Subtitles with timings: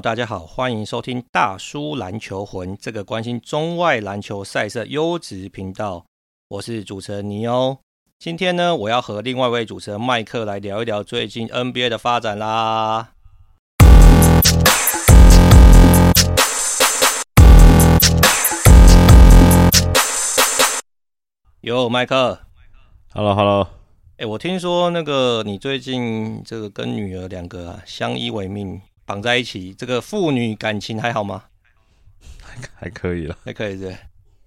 [0.00, 6.04] 大家好，欢迎收听大叔篮球魂这个关心中外篮球赛事优质频道。
[6.48, 7.78] 我是主持人尼欧。
[8.18, 13.12] 今天呢，我要和另外一位主持人麦克来聊一聊最近 NBA 的发展啦。
[21.60, 22.40] 哟，麦克
[23.12, 23.68] ，Hello，Hello。
[24.16, 28.82] 哎、欸，我听说那个你最近这个跟女儿两个啊相依为命。
[29.04, 31.44] 绑在一起，这个父女感情还好吗？
[32.40, 33.92] 还还可以了，还可以对。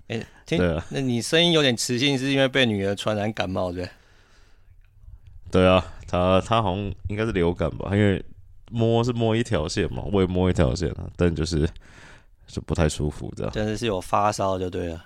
[0.08, 3.90] 哎、欸，听，啊，那你声音有点磁性，是因为被女儿传染感冒对？
[5.52, 8.24] 对啊，他他好像应该是流感吧，因为
[8.72, 11.70] 摸是摸一条线嘛，我也摸一条线啊，但就是
[12.48, 13.52] 就不太舒服这样。
[13.52, 15.06] 真的是有发烧就对了。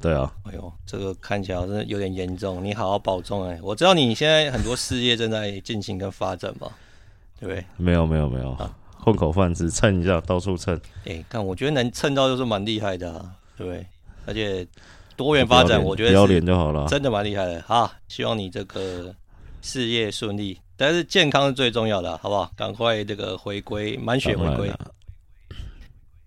[0.00, 0.32] 对啊。
[0.44, 3.60] 哎呦，这个看起来真的有点严重，你好好保重哎、欸。
[3.62, 6.72] 我知道你现在很多事业正在进行跟发展嘛。
[7.40, 10.76] 对，没有没有没有，啊、混口饭吃，蹭一下，到处蹭。
[11.06, 13.86] 哎、欸，看，我觉得能蹭到就是蛮厉害的、啊，对，
[14.26, 14.66] 而且
[15.16, 17.62] 多元发展，我觉得不要脸就好了，真的蛮厉害的。
[17.66, 19.14] 好，希望你这个
[19.62, 22.50] 事业顺利，但是健康是最重要的，好不好？
[22.54, 24.70] 赶快这个回归满血回归。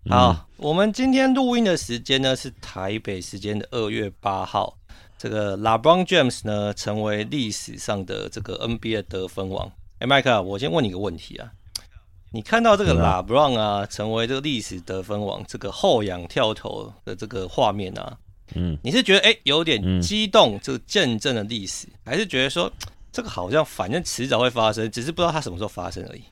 [0.09, 4.75] 好，嗯、我们今天录音的时间呢是台北时间的二月八号，
[5.17, 9.71] 这个 LeBron James 呢成为历史上的这个 NBA 得分王。
[10.03, 11.49] 哎，麦克，我先问你一个问题啊，
[12.29, 18.17] 你看到这个 LeBron 啊成为这个历史得分王，这个后仰跳投的这个画面啊，
[18.53, 22.69] 嗯，你是觉得哎有点激动，这个见证了历史，还是觉得说
[23.13, 26.23] 这个好像反正迟早会发生，只是不知道它什么时候发生而已？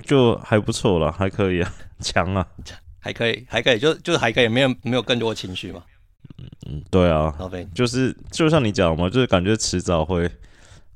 [0.00, 2.46] 就还不错了，还可以啊，强啊，
[3.00, 5.82] 还可以，还可以，就就是还可以，没有没有更多情绪嘛？
[6.36, 7.34] 嗯嗯，对啊，
[7.74, 10.30] 就是就像你讲嘛，就是感觉迟早会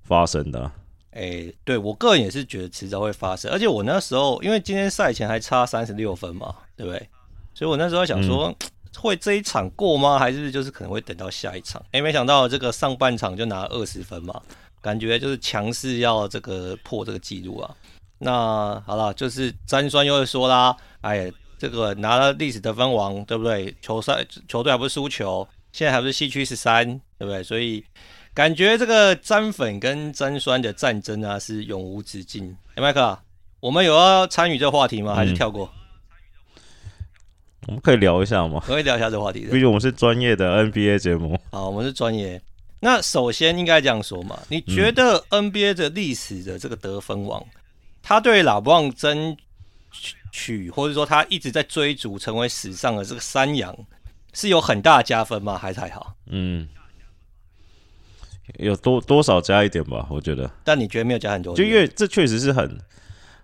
[0.02, 0.70] 发生的。
[1.14, 7.08] 哎、欸，对我个人也是觉得迟早会发生，而且我那时候因为今天赛前还差三十六分嘛，对不对？
[7.54, 8.56] 所以我那时候想说，嗯、
[8.98, 10.18] 会这一场过吗？
[10.18, 11.80] 还是就是可能会等到下一场？
[11.92, 14.42] 哎、欸，没想到这个上半场就拿二十分嘛，
[14.82, 17.76] 感觉就是强势要这个破这个记录啊。
[18.18, 23.72] 那好了，就是詹酸又会说啦，哎，这个拿了历史得分王，对不对？
[23.80, 26.84] 球赛球队还不是输球，现在还不是西区十三，
[27.16, 27.40] 对不对？
[27.40, 27.84] 所以。
[28.34, 32.54] 感觉这个沾粉跟沾酸的战争啊是永无止境。
[32.74, 33.16] 哎，麦克，
[33.60, 35.12] 我们有要参与这个话题吗？
[35.14, 35.72] 嗯、还是跳过？
[37.68, 38.60] 我们可以聊一下吗？
[38.66, 39.46] 可以聊一下这个话题。
[39.52, 41.38] 毕竟我们是专业的 NBA 节目。
[41.52, 42.42] 好，我们是专业。
[42.80, 44.36] 那首先应该这样说嘛？
[44.48, 47.60] 你觉得 NBA 的历史的这个得分王，嗯、
[48.02, 49.36] 他对老布朗争
[50.32, 53.74] 取，或者说他一直在追逐成为史上的这个山羊，
[54.32, 55.56] 是有很大的加分吗？
[55.56, 56.16] 还是还好？
[56.26, 56.68] 嗯。
[58.58, 60.50] 有多多少加一点吧，我觉得。
[60.62, 61.54] 但你觉得没有加很多？
[61.54, 62.78] 就因为这确实是很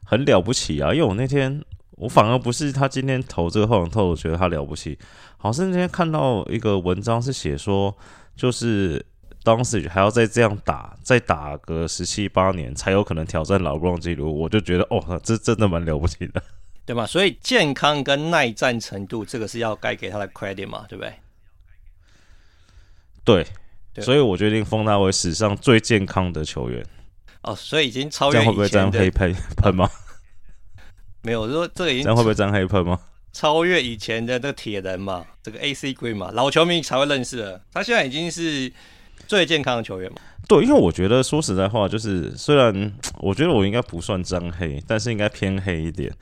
[0.05, 0.93] 很了不起啊！
[0.93, 4.99] 因为我那天我反而不是他今天投这个后仰透，我觉得他了不起。
[5.37, 7.97] 好像那天看到一个文章是写说，
[8.37, 9.05] 就是
[9.43, 14.39] 当时还要再这样打，再打个十七八年才有可能挑战老布朗纪录。
[14.39, 16.43] 我就觉得哦，这真的蛮了不起的，
[16.85, 17.07] 对吗？
[17.07, 21.15] 所以健康跟耐战程度，这个是要该给他的 credit 嘛，对不对？
[23.25, 23.47] 对。
[23.99, 26.85] 所以我决定封他为史上最健康的球员。
[27.43, 28.33] 哦，所以已经超越。
[28.33, 29.89] 这样会不会沾黑喷喷吗？
[31.23, 32.05] 没有，我说这个已经。
[32.05, 33.01] 这样会不会沾黑喷吗？
[33.33, 37.63] 超越以前的那个铁人嘛，这个 AC Green 嘛，老球迷才会认识的。
[37.73, 38.71] 他现在已经是
[39.27, 40.19] 最健康的球员嘛。
[40.49, 46.13] 对，因为我觉得说实在话，就是虽然我觉得我应该不算沾黑，但是应该偏黑一点。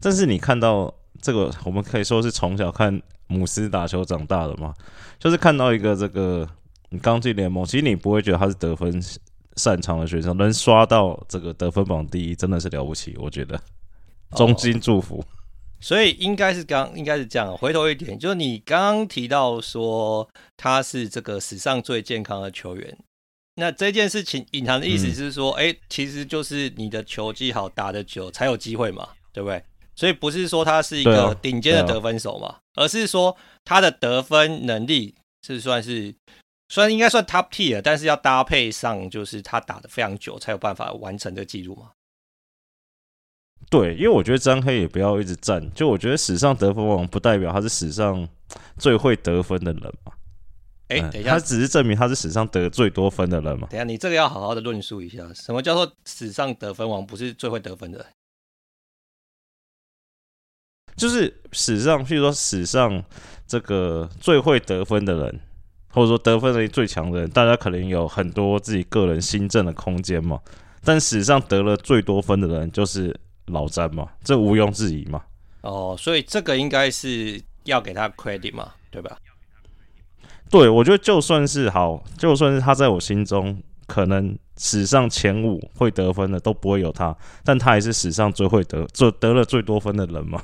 [0.00, 4.74] 但是你看到这个，我们可以说是从小看姆斯打球长大的嘛，
[5.18, 6.48] 就是看到一个这个。
[6.90, 9.02] 你刚进联盟，其实你不会觉得他是得分
[9.56, 13.16] 擅长的选手，能刷到这个得分榜第一，真的是了不起。
[13.18, 13.60] 我觉得，
[14.36, 15.18] 衷心祝福。
[15.18, 15.24] 哦、
[15.80, 17.56] 所以应该是刚应该是这样。
[17.56, 22.96] 回头一点，就是你刚刚提到说他是这个史上最健康的球员，
[23.56, 29.60] 那这件事情隐含的意思是说，哎、嗯欸，其实就是你的球技好，打得久才有机会嘛，对不对？
[29.96, 36.14] 所以不是说他是一个顶尖的得分手嘛，啊啊、而是说他的得分能力是算是。
[36.68, 41.92] 虽然应该算 top tier，但是要搭配上就是他打的非常久，才有办法完成这个记录嘛。
[43.70, 48.28] 对，因为我觉得张黑也不要一直站，就我觉得史上得分王不代表他是史上
[48.78, 50.12] 最会得分的人嘛。
[50.88, 53.66] 哎、欸，等一下，他只是证明他是史上得最多分的人嘛。
[53.68, 58.06] 等一下，你这个要好好的论述一下，什么叫做史上得分王不是最会得分的人？
[60.96, 63.04] 就是史上，譬如说史上
[63.46, 65.40] 这个最会得分的人。
[65.96, 70.38] 或者说得分能力最强的人，大家可能有很多自己个人新政的空间嘛。
[70.84, 75.22] 但史上得了最多分的人就是老詹嘛，这毋庸置疑嘛。
[75.62, 79.16] 哦，所以这个应该是要给他 credit 嘛，对吧？
[80.50, 90.42] 对，我觉得就算是好，就算是他在我心中可能史上前五会得分的都不会有他，但他也是史上最会得、最得了最多分的人嘛，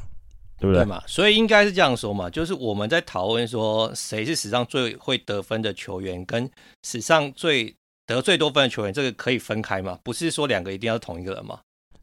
[0.62, 0.84] 对不对？
[0.84, 6.48] 对嘛，所以应该是这样说嘛，就是我们在讨论说谁是史上最会得分的球员，跟
[6.84, 7.74] 史上最
[8.06, 9.98] 得最多分的球员，这个可以分开嘛？
[10.04, 11.58] 不是说两个一定要同一个人吗？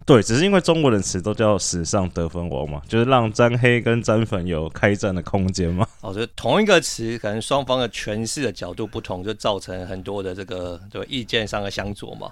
[0.06, 5.88] 对，只是因为中国人词都叫史上得分王嘛，就是让詹黑跟詹粉有开战的空间嘛。
[6.02, 12.32] 哦，就同一个词，可能双方的诠释的角度不同，就造成很多的这个对意见上的相左嘛。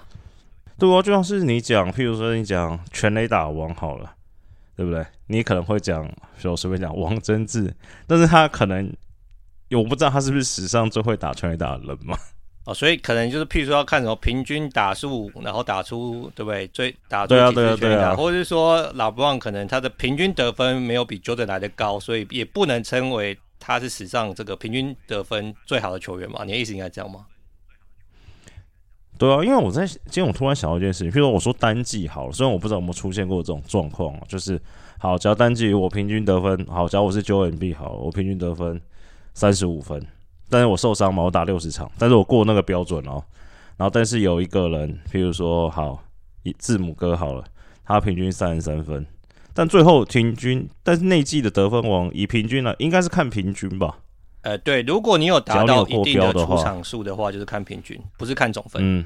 [0.76, 4.12] 对啊，就像是你讲，譬如说你讲全垒打王好了，
[4.78, 5.04] 对不对？
[5.26, 6.08] 你可能会讲，
[6.38, 7.74] 就随便讲王贞治，
[8.06, 8.88] 但是他可能，
[9.72, 12.16] 我不知道他是不是史上最会打全垒打的人嘛。
[12.64, 16.68] 哦，所以可能就是，譬如说要看什么平均打数，然后打出对不对？
[16.68, 26.44] 最打出对啊，对啊，对啊，或者是说老布朗可能他的平均得分没有比 Jordan 来的高，所以也不能称为他是史上这个平均得分最好的球员嘛？
[26.44, 27.26] 你的意思应该这样吗？
[29.18, 34.60] 对啊，因为我在今天我突然想到一件事情，譬如说我说单季好了，虽然我不知道有没有出现过这种状况，就是
[34.98, 38.80] 好，只要单季我平均得分好，假如我是九 N B 好，我平均得分
[39.34, 40.00] 三十五分。
[40.48, 43.22] 但是我受伤嘛，我打六十场，但是我过那个标准哦。
[43.76, 46.02] 然后，但是有一个人，譬如说，好，
[46.56, 47.44] 字母哥好了，
[47.84, 49.04] 他平均三十三分，
[49.52, 53.98] 但最后平均，但是那季的得分王以平均呢，应该是看平均吧？
[54.48, 58.80] 呃，对，如果你有达到一定的出场数的话，就是看平均，不是看总分。
[58.82, 59.04] 嗯，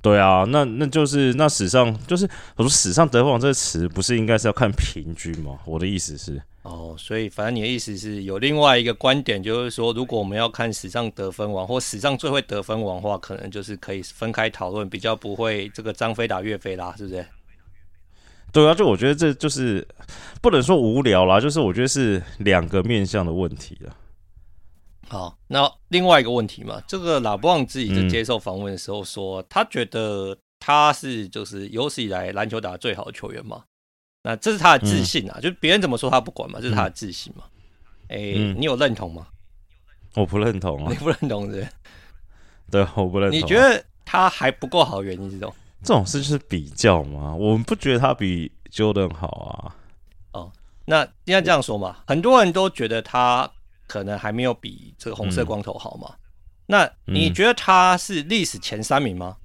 [0.00, 5.58] 对啊，那那就是那史上就是我说史上得分王这个词，不是应该是要看平均吗？
[5.64, 6.40] 我的意思是。
[6.62, 17.26] 哦，所以反正你的意思是有另外一个观点，就是说，如果我们要看史上得分王或史上最会得分王的话，可能就是可以分开讨论，比较不会这个张飞打岳飞啦，是不是？
[18.52, 19.84] 对啊，就我觉得这就是
[20.40, 23.92] 不能说无聊啦，就是我觉得是两个面向的问题了。
[25.08, 33.64] 好，那另外一个问题嘛，这个拉布旺自己在接受访问的时候说，嗯、他觉得他是就是有史以来篮球打的最好的球员嘛。
[34.22, 37.44] 那这是他的自信啊，嗯、就是别人怎么说他不管嘛，这是他的自信嘛。
[38.08, 38.16] 哎、
[38.56, 39.26] 你有认同吗？
[40.14, 40.90] 我不认同啊。
[40.90, 41.68] 你不认同是是？
[42.70, 43.42] 对，我不认同、啊。
[43.42, 45.54] 你觉得他还不够好的原因是什么？
[45.82, 49.76] 这种事就是比较嘛，我们不觉得他比 Jordan 好啊。
[50.32, 50.52] 哦，
[50.86, 53.50] 那应该这样说嘛，很多人都觉得他
[53.86, 56.08] 可能还没有比这个红色光头好嘛。
[56.10, 56.18] 嗯、
[56.66, 59.36] 那你觉得他是历史前三名吗？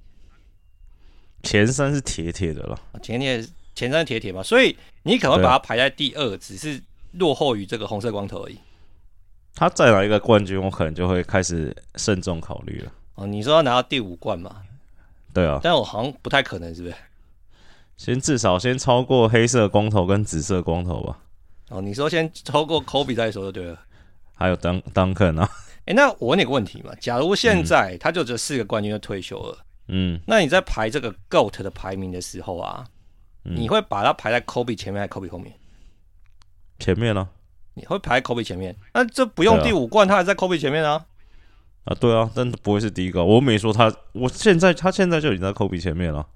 [1.42, 3.46] 前三是铁铁的了，前铁。
[3.72, 6.82] 前三铁铁嘛，所以你可能会把它排在第二，只是
[7.12, 8.58] 落后于这个红色光头而已。
[9.54, 12.92] 他再拿一个冠军，我可能就会开始慎重考虑了。
[13.14, 14.64] 哦，你说要拿到第五冠嘛？
[15.32, 16.94] 对啊，但我好像不太可能，是不是？
[17.96, 21.18] 先至少先超过黑色光头跟紫色光头吧。
[21.70, 23.78] 哦，你说先超过科比再说就对了。
[24.40, 25.48] 还有当当肯啊？
[25.80, 26.92] 哎、欸，那我问你个问题嘛？
[26.98, 29.58] 假如现在他就这四个冠军就退休了，
[29.88, 32.86] 嗯，那你在排这个 GOAT 的排名的时候啊？
[33.42, 35.54] 你会把它排在 Kobe 前面还是 Kobe 后面？
[36.78, 37.28] 前面呢、啊？
[37.74, 38.74] 你会排在 Kobe 前面？
[38.94, 41.06] 那这不用第五冠，他还在 Kobe 前面啊？
[41.84, 43.24] 啊，对啊，但不会是第一个。
[43.24, 46.26] 我没说他，我现在他现在就已经在 Kobe 前面了。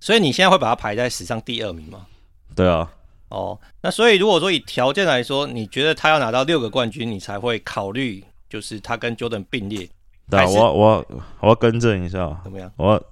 [0.00, 2.06] 所以你现在会把它排在史上第二名吗？
[2.54, 2.92] 对啊。
[3.28, 9.88] 哦，那所以如果说以条件来说，你觉得他要拿到六个冠军，你才会考虑，就是他跟 Jordan 并列？
[10.30, 11.06] 对啊，我我
[11.40, 12.70] 我要更正一下，怎么样？
[12.76, 13.02] 我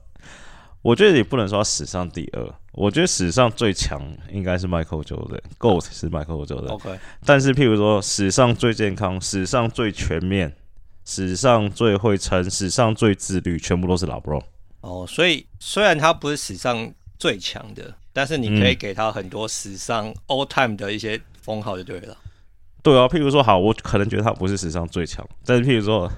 [0.83, 2.55] 我觉得也不能说他史上第二。
[2.73, 4.03] 我觉得史上最强
[4.33, 6.73] 应该是 Michael Jordan，GOAT 是 Michael Jordan。
[6.73, 10.53] OK，但是譬如说史上最健康、史上最全面、
[11.05, 14.43] 史上最会撑、史上最自律，全部都是 LeBron。
[14.81, 22.17] 哦，所以虽然他不是史上最强的，但是你可以给他很多史上 All Time 的一些封号就对了。
[22.83, 26.11] 对啊，譬如说好，我可能觉得他不是史上最强，但是譬如说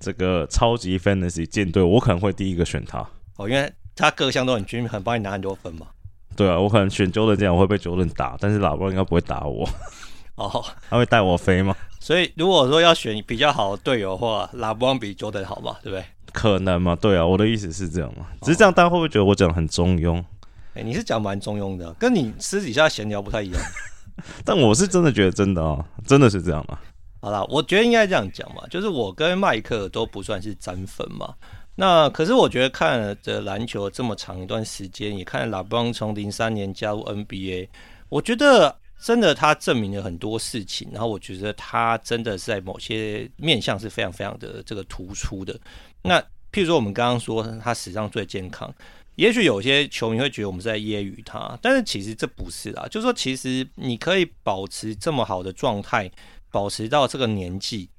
[0.00, 3.06] 这个超级 Fantasy 舰队，我可能会第一个选他。
[3.36, 5.86] 哦，因为他各项都很均衡，帮你拿很多分嘛。
[6.34, 9.68] 对啊，我可能选 Jordan 这样，我会被 Jordan 打，但是老布应该不会打我。
[10.36, 11.76] 哦，他会带我飞吗？
[12.00, 15.78] 所以如果说要选比较好的队友的话，拉布旺比 Jordan 好吧？
[15.82, 16.04] 对不对？
[16.32, 16.96] 可能吗？
[16.98, 18.26] 对啊，我的意思是这样嘛。
[18.40, 20.24] 只是这样，大家会不会觉得我讲很中庸？
[20.74, 23.60] 哎、欸，你是讲蛮中庸的，跟你私底下闲聊不太一样。
[24.44, 26.78] 但我是真的觉得真的啊、哦，真的是这样吗。
[27.20, 31.34] 好啦，我觉得应该这样讲嘛，就是我跟麦克都不算是沾粉嘛。
[31.74, 37.68] 那可是我觉得看了这篮球这么长一段时间，也看了拉布朗从零三年加入 NBA，
[38.08, 40.88] 我觉得真的他证明了很多事情。
[40.92, 45.58] 然后我觉得他真的是在某些面向是非常非常的这个突出的。
[46.02, 46.20] 那
[46.52, 48.72] 譬如说我们刚刚说他史上最健康，
[49.16, 52.86] 也许有些球迷会觉得我们是在揶揄他，但是其实这不是啦。
[52.90, 56.10] 就是说，其实你可以保持这么好的状态，
[56.50, 57.90] 保持到这个年纪，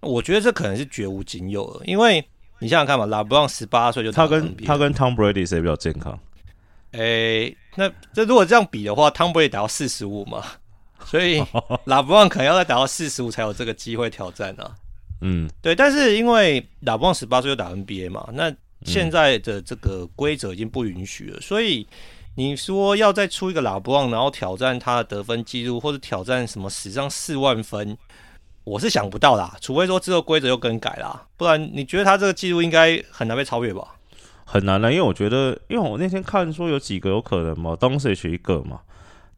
[0.00, 1.84] 我觉得这可能是绝无仅有的。
[1.84, 2.26] 因为
[2.58, 6.18] 你想想看嘛，拉布朗十八岁就他跟他跟 Tom Brady 谁比较健康？
[6.92, 10.42] 诶、欸，那这如果这样比的话，Tom Brady 打到四十五嘛，
[11.04, 11.44] 所以
[11.84, 14.74] 拉布朗可能要再打到四十五才有这个机会挑战啊。
[15.20, 18.50] 嗯，对，但是因为拉布朗十八岁就打 NBA 嘛，那。
[18.84, 21.86] 现在的这个规则已经不允许了，所以
[22.36, 27.96] 你说要再出一个拉布旺，然后挑战他的得分记录，或者挑战什么史上四万分，
[28.64, 29.56] 我是想不到啦。
[29.60, 33.96] 除非说之后规则又更改啦，不然你觉得他这个记录应该很难被超越吧？
[34.44, 38.80] 很难的，因为我觉得，因为我那天看说有几个有可能嘛，Doncic 一个嘛，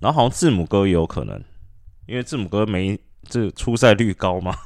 [0.00, 1.42] 然后好像字母哥也有可能，
[2.06, 2.98] 因为字母哥没
[3.28, 4.56] 这出赛率高嘛。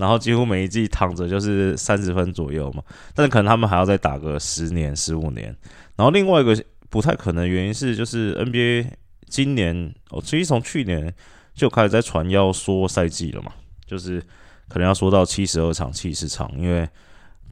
[0.00, 2.82] 然后几乎每一季躺着就是三十分左右嘛，
[3.14, 5.54] 但是可能他们还要再打个十年、十五年。
[5.94, 8.86] 然后另外一个不太可能原因是，就是 NBA
[9.28, 11.14] 今年哦，其实从去年
[11.54, 13.52] 就开始在传要缩赛季了嘛，
[13.86, 14.20] 就是
[14.68, 16.88] 可能要缩到七十二场、七十场，因为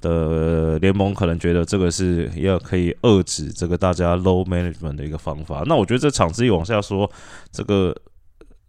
[0.00, 5.62] 的联盟可能觉得这个是要可以遏制这个大家 low management 的一个方法。
[5.66, 7.10] 那我觉得这场次往下说，
[7.52, 7.94] 这个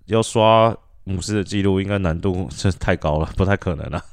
[0.08, 0.76] 要刷。
[1.04, 4.06] 姆斯的记录应该难度是太高了， 不太可能了啊。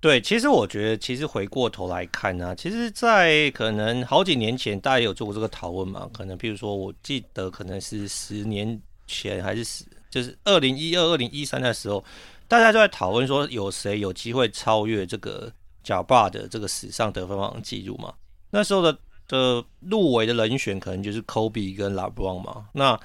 [0.00, 6.10] 对，其实我觉得，其实回过头来看呢，其实，在可能好几年前，大家有做过这个讨论嘛？
[6.12, 12.04] 可能，譬如说，我记得可能是十年前，还是十，就是二零一二、二零一三的时候，
[12.48, 15.48] 大家就在讨论说，有谁有机会超越这个
[15.84, 18.12] 贾巴的这个史上得分王记录嘛？
[18.50, 18.98] 那时候的
[19.28, 22.66] 的入围的人选，可能就是科比跟拉布朗嘛。
[22.72, 22.98] 那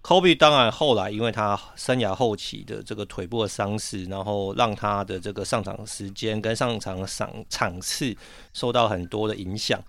[0.00, 8.16] 科比当然后来因为他生涯后期的这个腿部的伤势，然后让他的这个上场时间跟上场场场次
[8.54, 9.82] 受到很多的影响。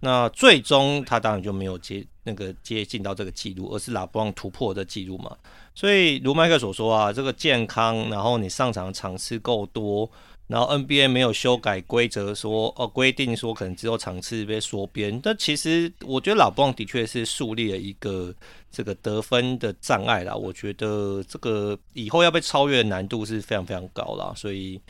[0.00, 5.34] 那最终他当然就没有接那个接近到这个记录，而是拉布朗突破的记录嘛。
[5.74, 10.10] 所以如麦克所说啊，这个健康，然后你上场场次够多。
[10.48, 18.34] 然后 NBA 没有修改规则，说哦规定说可能只有场次被缩编，但其实我觉得拉布旺的确是树立了一个
[18.72, 20.34] 这个得分的障碍啦。
[20.34, 24.32] 我觉得这个以后要被超越的难度是非常非常高啦。
[24.34, 24.80] 所以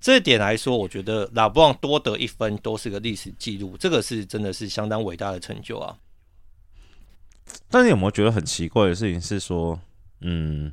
[0.00, 5.96] 这点来说，我觉得拉布旺多得一分都是个历史记录，这个是真的是相当伟大的成就啊。
[7.68, 9.80] 但是有没有觉得很奇怪的事情是说，
[10.20, 10.72] 嗯，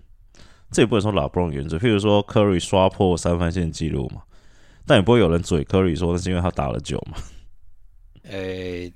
[0.69, 4.21] 这也不能说拉布旺原则，譬如说 Curry 刷破三分线记录嘛。
[4.85, 7.17] 但也不会有人嘴科瑞说那是因为他打了九嘛？
[8.23, 8.93] 诶、欸，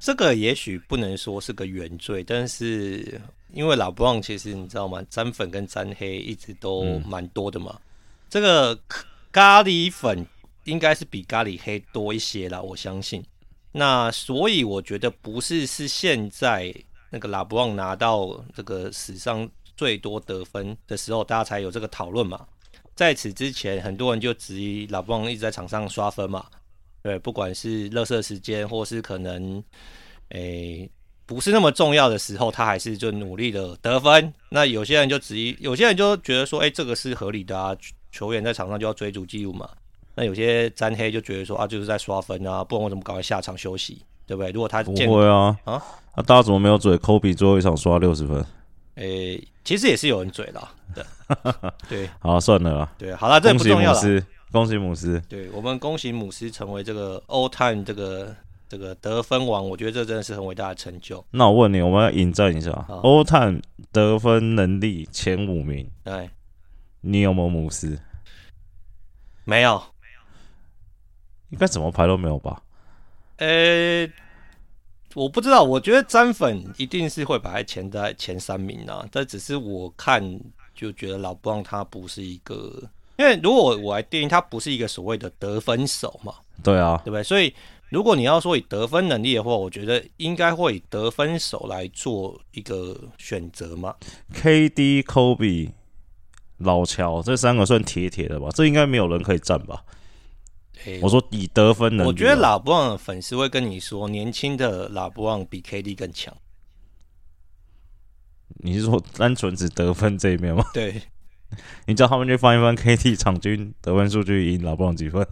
[0.00, 3.20] 这个也许不能说是个原罪，但是
[3.52, 5.04] 因为拉布旺其实你知道吗？
[5.10, 7.72] 沾粉跟沾黑一直都蛮多的嘛。
[7.76, 7.82] 嗯、
[8.30, 8.76] 这个
[9.30, 10.26] 咖喱粉
[10.64, 13.22] 应该是比咖喱黑多一些啦，我相信。
[13.72, 16.74] 那所以我觉得不是是现在
[17.10, 22.46] 那个拉布旺拿到这个史上最多得分的时候，大家才有这个讨论嘛。
[22.96, 26.46] 在此之前，很多人就质疑拉布旺一直在场上刷分嘛，
[27.02, 29.62] 对，不管是垃圾时间，或是可能，
[30.30, 30.40] 诶、
[30.80, 30.90] 欸，
[31.26, 34.32] 不是那么重要的时候，他还是就努力的得分。
[34.50, 37.74] 那有些人就质疑，有些人就觉得说，哎、欸，这个是合理的啊，
[38.12, 39.68] 球员在场上就要追逐记录嘛。
[40.14, 44.50] 那有些沾黑就觉得说，啊，就是在刷分啊，不然我怎么赶快下场休息，对不对？
[44.50, 45.82] 如果他不会啊，啊，
[46.16, 46.98] 那大家怎么没有嘴？
[46.98, 48.44] 科比最后一场刷六十分。
[48.96, 51.04] 诶、欸，其实也是有人嘴啦，对，
[51.88, 58.34] 对，好算了啦，对，好了，这不重要了，恭喜姆斯，对，我们恭喜姆斯成为这个 All Time 这个
[58.68, 61.24] 这个得分王，我觉得这真的是很伟大的成就。
[61.30, 63.60] 那我问你，我们要引战一下 All Time
[63.92, 66.30] 得分能力前五名，对，
[67.00, 67.98] 你有没有姆斯？
[69.44, 69.82] 没有，
[71.50, 72.62] 应该怎么排都没有吧？
[73.36, 74.12] 呃、欸。
[75.16, 80.22] 我不知道，我觉得詹粉一定是会把他前在前三名啊，但只是我看
[80.72, 82.80] 就觉得老布朗他不是一个，
[83.20, 87.22] 因为如果我来定义他不是一个所谓的得分手嘛，对啊，对不对？
[87.22, 87.54] 所以
[87.90, 93.94] 如果你要说以得分能力的话，我觉得应该会以得分手来做一个选择嘛。
[94.32, 95.72] KD、Kobe、
[96.56, 98.48] 老乔这三个算铁铁的吧？
[98.54, 99.84] 这应该没有人可以站吧？
[100.86, 106.34] 欸、我说以得分能力，我觉得拉布旺的粉丝会跟你说，年轻的拉布旺比 KD 更强。
[108.62, 110.64] 你是说单纯只得分这一面吗？
[110.72, 111.02] 对，
[111.86, 115.26] 你知道他们去翻一翻 KT 场均得分数据，赢老布朗几分？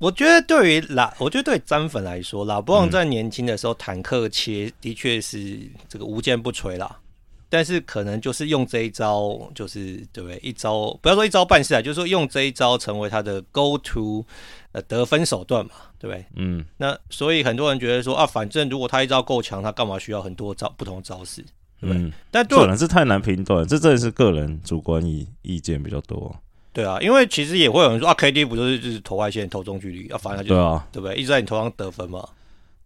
[0.00, 6.98] 我觉得对于老，我觉得对詹粉来说，老布朗在年轻的时候坦克切的确是这个无坚不摧啦。
[7.50, 10.38] 但是可能就是用这一招，就是对不对？
[10.42, 14.22] 一招不要说一招半式啊，就是说用这一招成为他的 go to
[14.72, 16.24] 呃得分手段嘛，对不对？
[16.36, 21.42] 嗯，那所以很多人觉得说啊，反正如果他一招够强，他干嘛需要很多招不同招式，
[21.80, 22.02] 对不对？
[22.02, 26.34] 嗯、但对可能是太难评断，这真的是个人主观意意见比较多。
[26.72, 31.16] 对啊，因为其实也会有人说啊，KD 不就是就是投外线投中距离啊，反正就对啊，对不对？
[31.16, 32.28] 一直在你头上得分嘛，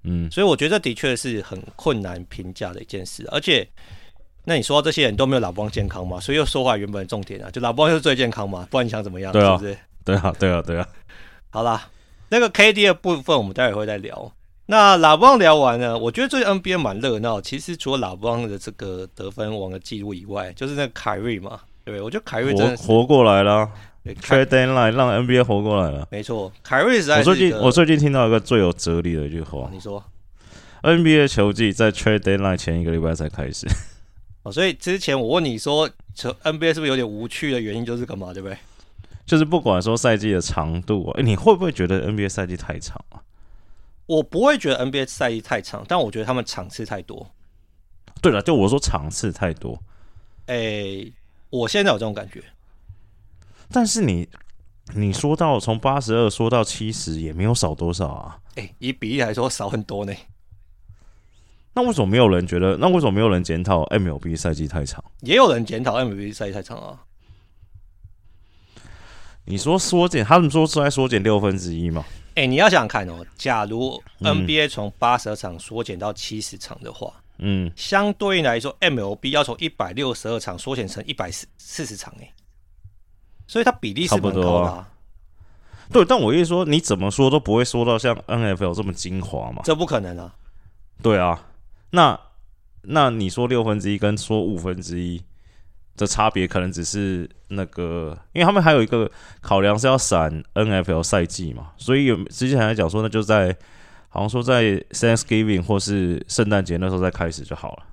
[0.05, 3.67] 嗯，所以我觉得这的确是很困难评价的一件事，而且。
[4.45, 6.19] 那你说到这些人都没有老邦健康嘛？
[6.19, 9.33] 所以又说回来原本的重点啊，就老邦是最健康嘛，不然你想怎么样？
[9.33, 9.79] 对啊，是不是？
[10.05, 10.89] 对啊，对啊，对啊。
[11.51, 11.89] 好啦，
[12.29, 14.33] 那个 KD 的部分我们待会会再聊。
[14.67, 17.41] 那老邦聊完了，我觉得最近 NBA 蛮热闹。
[17.41, 22.01] 其实除了老邦的这个得分王的记录以外，就是那个凯瑞嘛，对不对？
[22.01, 23.69] 我觉得凯瑞真的活，活过来了
[24.05, 26.07] ，Trade Deadline 让 NBA 活过来了。
[26.11, 27.11] 没错，凯瑞是。
[27.11, 30.03] 我最近我最近听到一个最有哲理的一句话，你说
[30.83, 33.67] ，NBA 球季在 Trade Deadline 前一个礼拜才开始。
[34.45, 38.57] 哦，所以之前我问你说，NBA 是不是有点无趣的原因就是干嘛，对不对？
[39.27, 43.19] 就是不管说赛季的长度，哎，你会不会觉得 NBA 赛季太长啊？
[44.07, 47.31] 我不会觉得 NBA 赛季太长，但我觉得他们场次太多。
[48.21, 49.81] 对了，就我说场次太多。
[50.47, 51.11] 哎，
[51.51, 52.43] 我现在有这种感觉。
[53.71, 54.29] 但是你
[54.95, 58.39] 你说到从八十二说到七十，也没有少多少啊？
[58.57, 60.13] 哎，以比例来说少很多呢。
[61.75, 62.77] 那为什么没有人觉得？
[62.77, 65.03] 那为什么没有人检讨 MLB 赛季太长？
[65.21, 67.05] 也有人检讨 MLB 赛季太长啊。
[69.47, 72.05] 你说缩减，他们说是在缩减六分之一吗？
[72.35, 82.33] 哎、欸，你要想想看哦，假如 NBA 从八十二场缩减到七十场的话，嗯，相对应来说，MLB 要从一百六十二场缩减成一百四四十场，哎，
[83.47, 84.87] 所以它比例是蛮高的。
[85.93, 89.61] 对，但我意思说，你怎么说都不会说到像 NFL 这么精华嘛？
[89.65, 90.35] 这不可能啊！
[91.03, 91.49] 对啊。
[91.91, 92.19] 那
[92.81, 95.23] 那你说六分之一跟说五分之一
[95.97, 103.57] 的差别，可能只是那个，因为他们还有一个考量是要闪 NFL 赛季嘛，所以有之前还讲说，那就在
[104.09, 107.85] 好像说在 Thanksgiving 或是圣诞节那时候再开始就好了。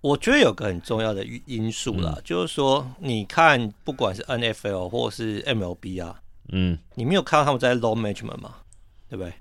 [0.00, 8.54] 我觉得有个很重要的因素啦，嗯、就是说你看不管是 NFL 或是 MLB 啊，嗯，你没有看到他们在 load management 吗？
[9.08, 9.32] 对不对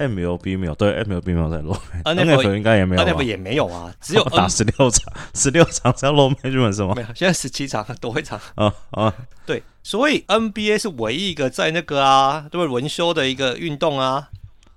[0.00, 6.94] ？MLB 没有，对 MLB 没有在 load management 应该也没有，NFL 也没有啊，只有打十六场， 十六场是要 load management 是吗？
[6.96, 9.14] 没有，现在十七场 多一场啊啊，
[9.46, 14.28] 对，所以 NBA 是唯一一个在那个啊，对轮休的一个运动啊，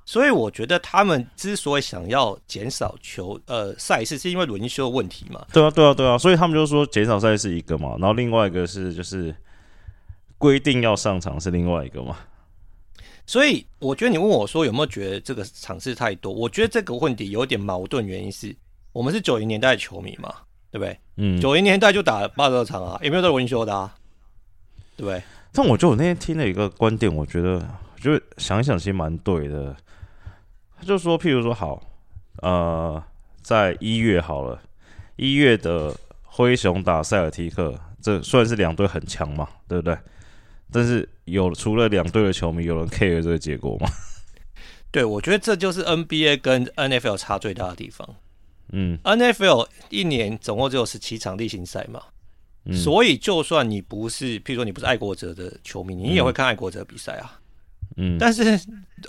[0.06, 5.46] 所以我觉得他们之所以想要减少球呃赛事，是因为轮休的问题嘛？
[5.54, 9.34] 对啊，对啊，对啊，所以他们就说减少赛事一个嘛，然后另外一个是就是
[10.38, 12.18] 规定要上场是另外一个嘛。
[13.26, 16.32] 所以我觉得你问我说有没有觉得这个场次太多？
[16.32, 18.56] 我觉得这个问题有点矛盾，原因是
[18.92, 20.34] 我们是九零年代的球迷嘛，
[20.72, 21.00] 对不对？
[21.16, 23.96] 嗯，九零年代就打八十二场啊，也没有在轮休的啊，
[24.98, 25.24] 对不对？
[25.54, 27.54] 但我觉得我那天听了一个观点，我觉得，
[27.96, 29.76] 我觉得想一想其实蛮对的。
[30.78, 31.82] 他就说，譬如说好，
[32.42, 33.02] 呃，
[33.42, 34.62] 在一月好了，
[35.16, 39.98] 一月的灰熊打塞尔提克，这算是两队很强嘛，对不对？
[40.74, 43.88] 但是有除了两队的球迷，有人 care 这个结果吗？
[44.92, 48.08] 对，我觉得这就是 NBA 跟 NFL 差最大的地方。
[48.72, 52.02] 嗯，NFL 一年总共只有十七场例行赛嘛，
[52.66, 57.40] 嗯、所以就算你不是，譬如说你不是爱国者的球迷，你也会看爱国者比赛啊。
[57.98, 58.44] 嗯，但是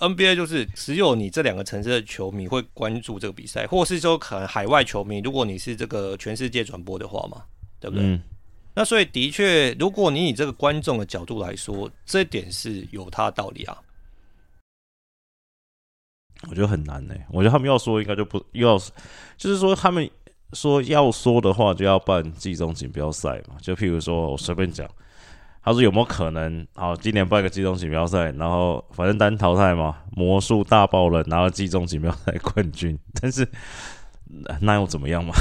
[0.00, 7.42] NBA 就是只有你这两个城市的球迷会关注这个比赛，或是说可能海外球迷，如果你是这个全世界转播的话嘛，
[7.80, 8.04] 对不对？
[8.04, 8.22] 嗯
[8.74, 13.78] 那所以的确，如果你以这个观众的角度来说，这点是有他的道理啊。
[16.48, 18.76] 我觉得很难呢、我觉得他们要说，应该就不要，
[19.36, 20.10] 就是说他们
[20.52, 23.56] 说要说的话，就要办季中锦标赛嘛。
[23.62, 24.86] 就譬如说我随便讲，
[25.62, 33.48] 他说有没有可能，好，今年办个季中锦标赛，然后反正单淘汰嘛，魔术大爆冷，拿了季中锦标赛冠军，但是
[34.60, 35.32] 那又怎么样嘛？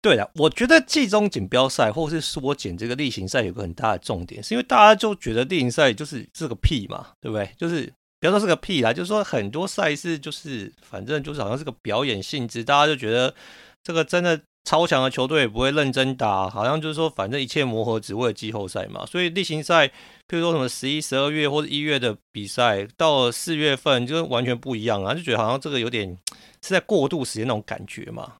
[0.00, 7.50] 对的，我觉得季中锦标赛或是缩减这个例行赛有个很大的重点，是因为大家就觉得例行赛就是是个屁嘛，对不对？
[7.58, 13.34] 就是不要说是个屁啦，就是说很多赛事就是反正就是好像是个表演性质，大家就觉得
[13.82, 19.04] 这个真的超强的球队也不会认真打，好像就是说反正一切磨合只为了季后赛嘛。
[19.04, 19.92] 所以例行赛，譬
[20.36, 26.16] 如说什么十一、十二月或者一月的比赛，到了四月份就完全不一样啊，就觉得好像这个有点
[26.62, 28.34] 是在过渡时间那种感觉嘛。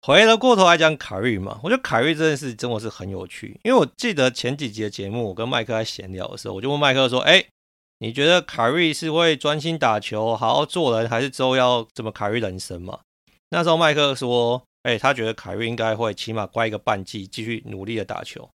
[0.00, 7.44] 回了过头来讲凯瑞嘛，我觉得凯瑞这件事真的是很有趣，因为我记得前几集的节目，我跟麦克在闲聊的时候，我就问麦克说：“哎，
[7.98, 13.00] 你觉得凯瑞是会专心打球，好好做人，还是之后要怎么凯瑞人生嘛？”
[13.50, 18.48] 那时候麦克说，哎、他觉得凯瑞应该会起码乖一个半季，继续努力的打球。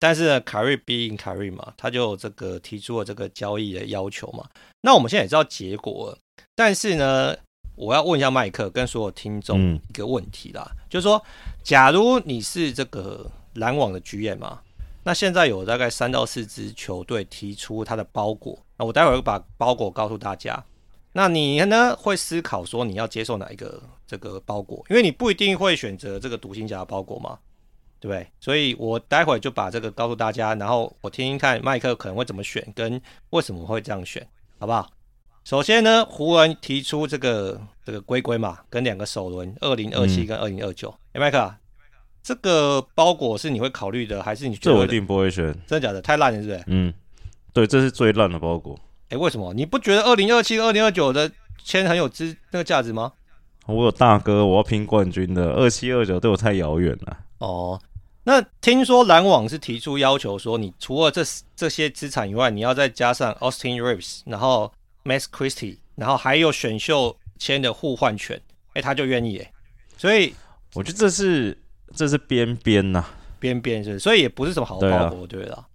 [0.00, 4.48] 但是呢，凯瑞 being 凯瑞嘛，他就这个提出了这个交易的要求嘛。
[4.80, 6.18] 那我们现在也知道结果，
[6.56, 7.36] 但是呢，
[7.74, 11.22] 我要问一下麦克跟所有听众一个问题啦，嗯、就是说，
[11.62, 14.60] 假如你是这个篮网的 GM 嘛，
[15.04, 20.64] 那现在有大概三到四支球队提出他的包裹，那我待会儿会把包裹告诉大家。
[21.12, 24.84] 那你呢会思考说你要接受哪一个这个包裹？
[24.88, 27.38] 因为你不一定会选择这个独行侠的包裹嘛。
[28.02, 28.26] 对不对？
[28.40, 34.26] 所以我待会就把这个告诉大家，然后我听听看麦克可能会怎么选，跟为什么会这样选，
[34.58, 34.90] 好不好？
[35.44, 40.94] 首先呢，湖人提出这个这个龟龟嘛，跟两个首轮，二零二七跟二零二九。
[41.12, 41.58] 哎，麦克啊，
[42.22, 44.72] 这个包裹是你会考虑的，还是你觉得？
[44.72, 46.00] 这我一定不会选，真的假的？
[46.00, 46.64] 太烂了，是不是？
[46.68, 46.94] 嗯，
[47.52, 48.78] 对，这是最烂的包裹。
[49.08, 49.52] 哎，为什么？
[49.52, 51.30] 你不觉得二零二七跟二零二九的
[51.64, 53.12] 签很有资那个价值吗？
[53.66, 57.18] 我有大哥，我要拼冠军的，二七二九对我太遥远了。
[57.38, 57.80] 哦。
[58.24, 61.22] 那听说篮网是提出要求说，你除了这
[61.56, 64.72] 这些资产以外，你要再加上 Austin Reeves，然后
[65.04, 68.36] Max Christie，然后还有选秀签的互换权，
[68.68, 69.52] 哎、欸，他就愿意哎，
[69.96, 70.34] 所以
[70.74, 71.56] 我觉得这是
[71.94, 73.04] 这是边边呐，
[73.38, 75.66] 边边是，所以也不是什么好包裹，对了、啊，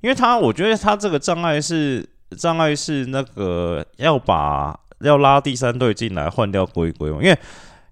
[0.00, 7.38] 因为他我觉得他这个障碍是障碍是那个要把要拉第三队进来换掉龟龟嘛，因为。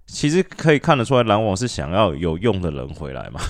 [0.08, 3.40] 其实可以看得出来，篮网是想要有用的人回来嘛，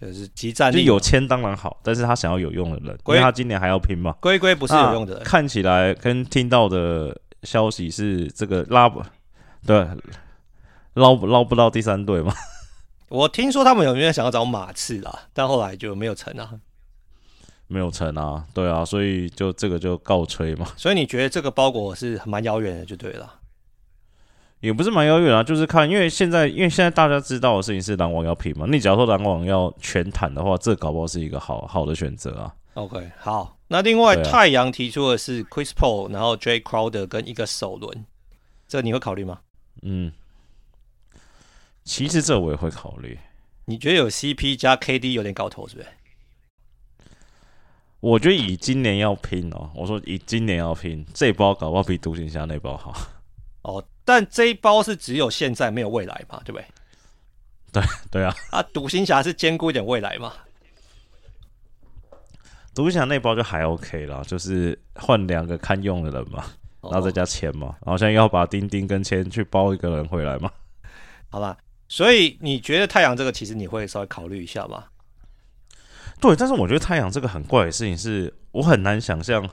[0.00, 4.12] 就是集战力，就有签当然好，但是他想要有用的人，因为他今年还要拼嘛。
[4.20, 9.02] 龟龟不是有用的人，看起来跟听到的消息是这个拉不，
[9.66, 9.88] 对，
[10.94, 12.32] 捞捞不到第三队嘛。
[13.10, 16.50] 我听说他们有没有想要找马刺啦，但后来就没有成啊，
[17.66, 20.66] 没有成啊，对啊，所以就这个就告吹嘛。
[20.76, 23.34] 所以你觉得这个包裹是蛮遥远的，就对了。
[24.60, 28.66] 也不是蛮遥远啊，就是看，因为现在，因为现在大家知道的事情是篮网要拼嘛。
[28.68, 32.52] 你假如说篮网要全坦的话，这搞不好是一个好好的选择啊。
[32.74, 38.04] OK，好，那另外、啊、太阳提出的是 Chris Paul，然后 Jay Crowder 跟一个首轮，
[38.66, 39.38] 这你会考虑吗？
[39.82, 40.12] 嗯，
[41.84, 43.16] 其实这我也会考虑。
[43.66, 45.88] 你觉得有 CP 加 KD 有点搞头，是不是？
[48.00, 52.92] 我觉得以今年要拼哦，我说以今年要拼，这包搞不好比独行侠那包好。
[53.62, 53.84] 哦。
[54.08, 56.64] 但这一包是只有现在没有未来嘛，对不对？
[57.70, 60.32] 对对啊，啊，独行侠是兼顾一点未来嘛。
[62.74, 66.46] 独行侠那包就还 OK 啦，就是换两个堪用的人嘛，
[66.80, 70.50] 然后再加钱嘛，然后现在要把丁丁跟钱去包一个人回来嘛。
[71.28, 71.54] 好吧，
[71.86, 74.84] 所以你觉得太阳这个其实你会稍微考虑一下吗？
[76.18, 79.46] 对，但是我觉得太阳这个很怪的事情是我很难想象。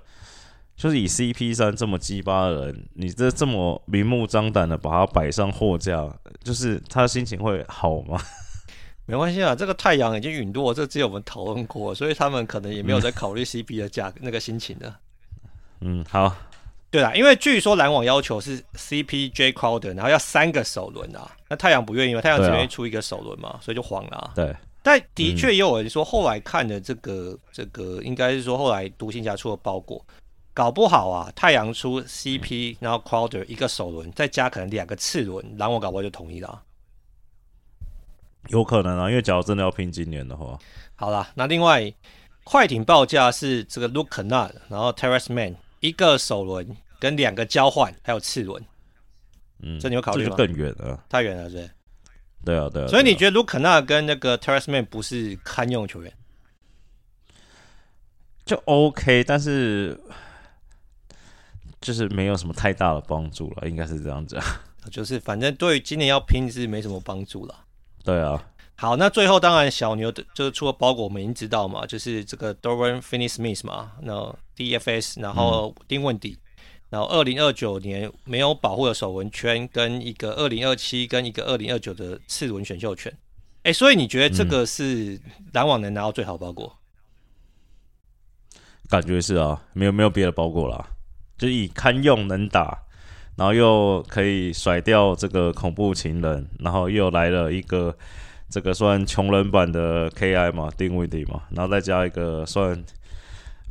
[0.76, 6.08] 就是以 CP 三这么鸡巴的人，你这这么明目张胆的把他摆上货架，
[6.44, 8.20] 就是他心情会好吗？
[9.08, 14.94] 没关系啊，这个太阳已经陨落，这只有我们讨论过，所以他们可能也没有在考虑 CP 的价那个心情的。
[15.82, 16.36] 嗯，好，
[16.90, 24.32] 对啦，因为据说篮网要求是 CP J Crowder，然后要三个首轮啊，那太阳不愿意嘛，太阳只愿意出一个首轮嘛，啊、所以就黄了、啊。
[24.36, 30.04] 对，但的确也有人说，后来看的这个、嗯、这个应该是说后来独行侠出了包裹。
[30.56, 36.64] 搞不好啊，太阳出 CP，然后 Crowder 一个首轮，再加可能两个次轮，然后我搞不好就同意了、啊。
[38.48, 40.58] 有可能啊，因为假如真的要拼今年的话，
[40.96, 41.94] 好啦，那另外
[42.46, 46.66] 快艇报价是这个 Luke Kennard，然后 Terance Mann 一个首轮
[47.00, 48.64] 跟两个交换，还有次轮。
[49.60, 51.72] 嗯，这你有考虑就更远了，太远了，是是，
[52.46, 52.88] 对啊，对啊。
[52.88, 56.14] 所以你觉得 Luke Kennard 跟那个 Terance Mann 不是堪用球员？
[58.46, 60.00] 就 OK，但是。
[61.86, 64.40] 就是没有什么太大的帮助了，应该是这样子。
[64.90, 67.56] 就是反正对于今年要拼是没什么帮助了。
[68.04, 68.44] 对啊。
[68.76, 76.42] 好，那最后当然小牛的就是出了包裹，我们已经知道嘛，就是这个 Dorian Finney-Smith 嘛，然后 DFS，然后丁问底，嗯、
[76.90, 83.16] 然后二零二九年没有保护的首轮圈，跟一个二零二七跟一个二零二九的次轮选秀权。
[83.60, 85.22] 哎、欸，所以你觉得这个是
[85.54, 86.76] 篮网能拿到最好包裹？
[88.90, 90.95] 感觉是啊，没有没有别的包裹了。
[91.38, 92.78] 就以堪用能打，
[93.36, 97.96] 然后又可以甩掉这个恐怖情人，然后又来了一个
[98.50, 102.84] 这个算穷人版的 KI 嘛，丁威迪嘛，然后再加一个算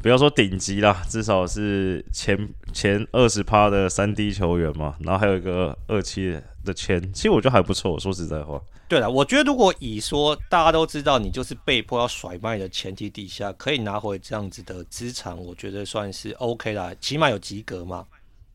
[0.03, 8.61] 不要说顶级啦，至少是前前二十趴的三 D 球员嘛，然后还有一个二七的钱，其实我觉得还不错，说实在话。
[8.89, 18.07] 对了，我觉得如果以说大家都知道你就是被迫要甩卖的前提底下，可以拿回这样子的资产，我觉得算是 OK 啦，起码有及格嘛。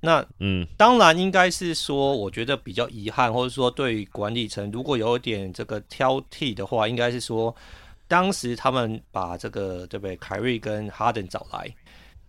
[0.01, 7.53] 那嗯，当然应该是说，我觉得比较遗憾，或者说对于管理层如果有一点这个挑剔的话，应该是说，
[8.07, 11.69] 当时他们把这个对不对，凯瑞跟哈登找来，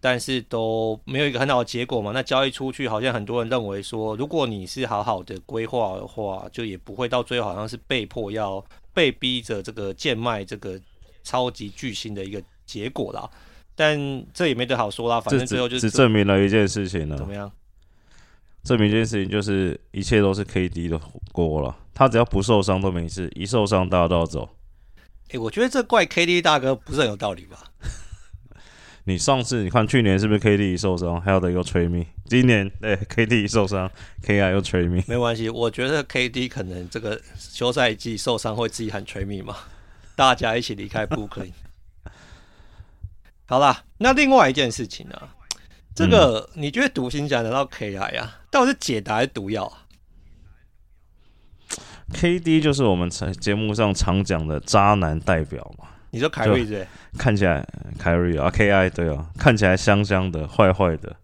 [0.01, 2.11] 但是都没有一个很好的结果嘛。
[2.13, 10.81] 那交易出去，好像很多人认为说，如果你是好好的规划的话，就也不会到最后好像是被迫要被逼着这个贱卖这个
[11.23, 13.29] 超级巨星的一个结果啦。
[13.77, 13.99] 但
[14.35, 17.17] 这也没得好说啦，反正最后就是证明了一件事情呢。
[17.17, 17.51] 怎么样？
[18.63, 21.01] 证明一件事情就是一切都是 KD 的
[21.33, 21.75] 锅了。
[21.95, 24.49] 他只要不受伤都没事，一受伤大家都要走。
[25.29, 27.65] 哎、欸，我觉得这怪 KD 大哥不是很有道理吧？
[29.05, 32.07] 你上次你看去年是不是 KD 一受伤，还有的又吹命？
[32.27, 33.91] 今年对 KD 一受伤
[34.23, 35.03] ，KI 又吹命。
[35.09, 39.57] 没关系，我觉得 KD 可能这个休赛季受伤会自己喊吹命嘛，
[40.15, 41.53] 大家一起离开布克林。
[43.47, 45.35] 好啦，那另外一件事情呢、啊？
[45.93, 48.41] 这个、嗯、你觉得独行侠拿到 KI 啊？
[48.51, 49.87] 到底是解答还是毒药啊
[52.13, 55.89] ？KD 就是我们节目上常讲的渣男代表嘛？
[56.11, 56.87] 你说凯瑞对？
[57.17, 57.67] 看起来
[57.99, 61.15] 凯瑞啊，KI 对哦，看起来香香的，坏坏的，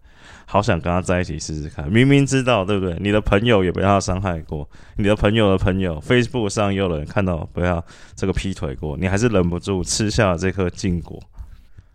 [0.45, 1.89] 好想跟他在一起试试看。
[1.91, 2.97] 明明知道对不对？
[2.99, 7.83] 你的朋友也被他伤害过，你的朋友的朋友 Facebook 上也有人看到被他
[8.15, 11.21] 这个劈腿过，你还是忍不住吃下了这颗禁果。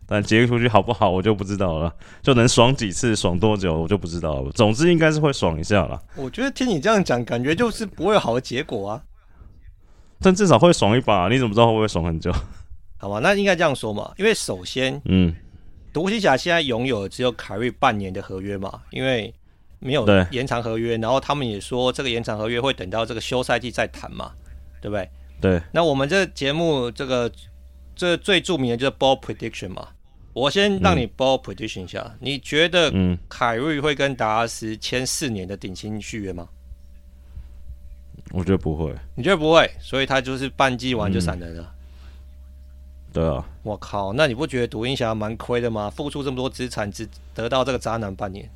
[0.05, 1.91] 但结出去好不好，我就不知道了。
[2.21, 4.51] 就能爽几次，爽多久，我就不知道了。
[4.53, 5.99] 总之应该是会爽一下啦。
[6.17, 9.03] 我觉得听你这样讲，感觉就是不会有好的结果啊。
[10.21, 12.31] 但至少会爽一把，你怎么知道会不会爽很久？
[13.03, 14.15] 好吧，那应该这样说嘛。
[14.17, 15.35] 因为首先，嗯，
[15.93, 19.35] 独行侠现在拥有的只有凯瑞半年的合约嘛，因为
[19.81, 20.97] 没有延长合约。
[20.99, 24.31] 然后他们也说，这个延长合约会等到这个休赛季再谈嘛，
[24.81, 25.11] 对不对？
[25.41, 25.61] 对。
[25.73, 27.29] 那我们这节目这个
[27.97, 29.89] 这最著名的就是 ball prediction 嘛。
[30.33, 32.93] 我先让你 ball prediction 一下，嗯、你觉得
[33.29, 36.49] 凯瑞会跟达拉斯签四年的顶薪续约吗？
[38.31, 38.95] 我觉得不会。
[39.17, 39.69] 你觉得不会？
[39.81, 41.63] 所以他就是半季完就散人了。
[41.65, 41.82] 嗯、
[43.13, 43.45] 对啊。
[43.63, 45.91] 我靠，那你不觉得独行侠蛮亏的吗？
[45.91, 48.49] 付出这么多资产，只得到这个渣男半年。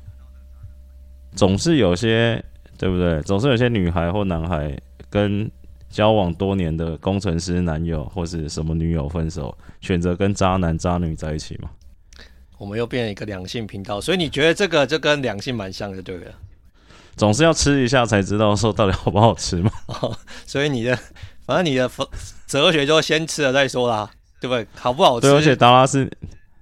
[1.35, 2.43] 总是有些
[2.77, 3.21] 对不对？
[3.21, 4.77] 总是有些女孩或男孩
[5.09, 5.49] 跟。
[5.89, 11.69] 交往多年的工程师男友或是什么女友分手，选择跟渣男渣女在一起嘛？
[12.57, 16.33] 我们又变成一个两性频道，所以你觉得这个就跟两性蛮像的，对不对？
[17.15, 19.71] 总是要吃一下才知道说到底好不好吃嘛。
[19.85, 20.15] 哦，
[20.45, 20.93] 所以你的
[21.45, 21.89] 反正你的
[22.45, 24.67] 哲学就先吃了再说啦，对不对？
[24.75, 25.27] 好不好吃？
[25.27, 26.09] 对，而且达拉斯，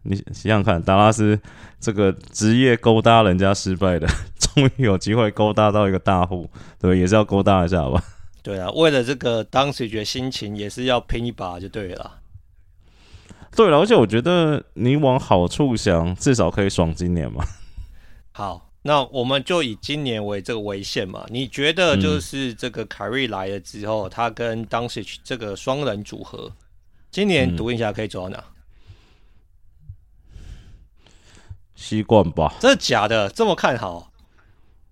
[0.03, 1.39] 你想想看，达拉斯
[1.79, 4.07] 这个职业勾搭人家失败的，
[4.39, 8.03] 终于有机会勾搭到一个大户，对，也是要勾搭一下吧。
[8.41, 12.19] 对啊，为了这个当时觉得心情也是要拼一把就对了。
[13.55, 17.43] 对了，而且我觉得你往好处想，至少可以爽今年嘛。
[18.31, 21.25] 好，那我们就以今年为这个为限嘛。
[21.29, 26.51] 你觉得就是这个凯瑞来了之后，嗯、他跟当时这个双人组合，
[27.15, 28.43] 今年读一下可以走到哪？
[31.73, 32.53] 西冠吧？
[32.59, 33.29] 真的假的？
[33.29, 34.11] 这么看好？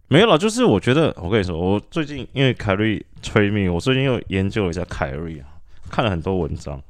[0.08, 5.60] 没有了，就是我觉得，我跟你说，我最近因为凯瑞催命，我最近又研究了一下凯瑞啊，
[5.90, 6.82] 看了很多文章。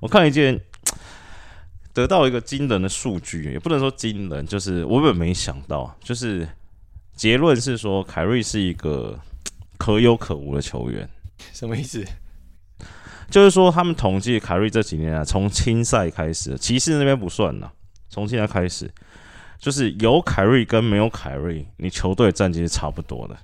[0.00, 0.60] 我看一件，
[1.94, 6.48] 得到一个惊人的数据，也不能说惊人，就是我根本没想到，就是
[7.14, 9.16] 结论是说凯瑞是一个
[9.78, 11.08] 可有可无的球员。
[11.52, 12.04] 什么意思？
[13.30, 17.72] 就是说他们统计凯瑞这几年啊，从青赛开始，骑士那边不算了，
[18.08, 18.90] 从现在开始。
[19.58, 23.34] 就是有凯瑞跟没有凯瑞，你球队战绩是差不多的。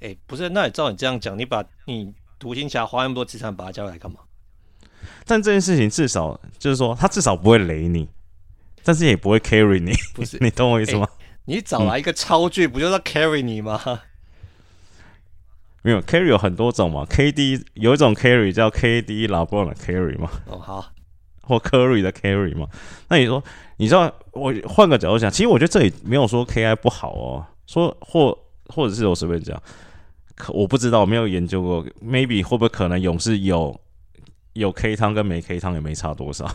[0.00, 4.20] 哎、欸，不是，那你照你这样讲，你把你独行侠花那么多资产把他交来干嘛？
[5.24, 8.08] 但这件事情至少就是说，他至少不会雷你，
[8.84, 9.92] 但是也不会 carry 你。
[10.14, 11.08] 不是， 你懂我意思吗？
[11.18, 13.80] 欸、你找来一个超巨，不就是要 carry 你吗？
[15.86, 20.28] 嗯、没有 carry 有很多种嘛，KD 有一种 carry 叫 KD LeBron 的 carry 嘛。
[20.46, 20.92] 哦，好。
[21.48, 22.66] 或 Curry 的 carry 嘛？
[23.08, 23.40] 那你说，
[23.76, 29.62] 你知道我换个角度想，其实我觉得这里没有说 KI 不好哦，说或或者是我随便讲，
[30.34, 33.80] 可我不知道，我没有研究过，maybe 会不会可能勇士有
[34.54, 36.50] 有 K 汤跟没 K 汤也没差多少，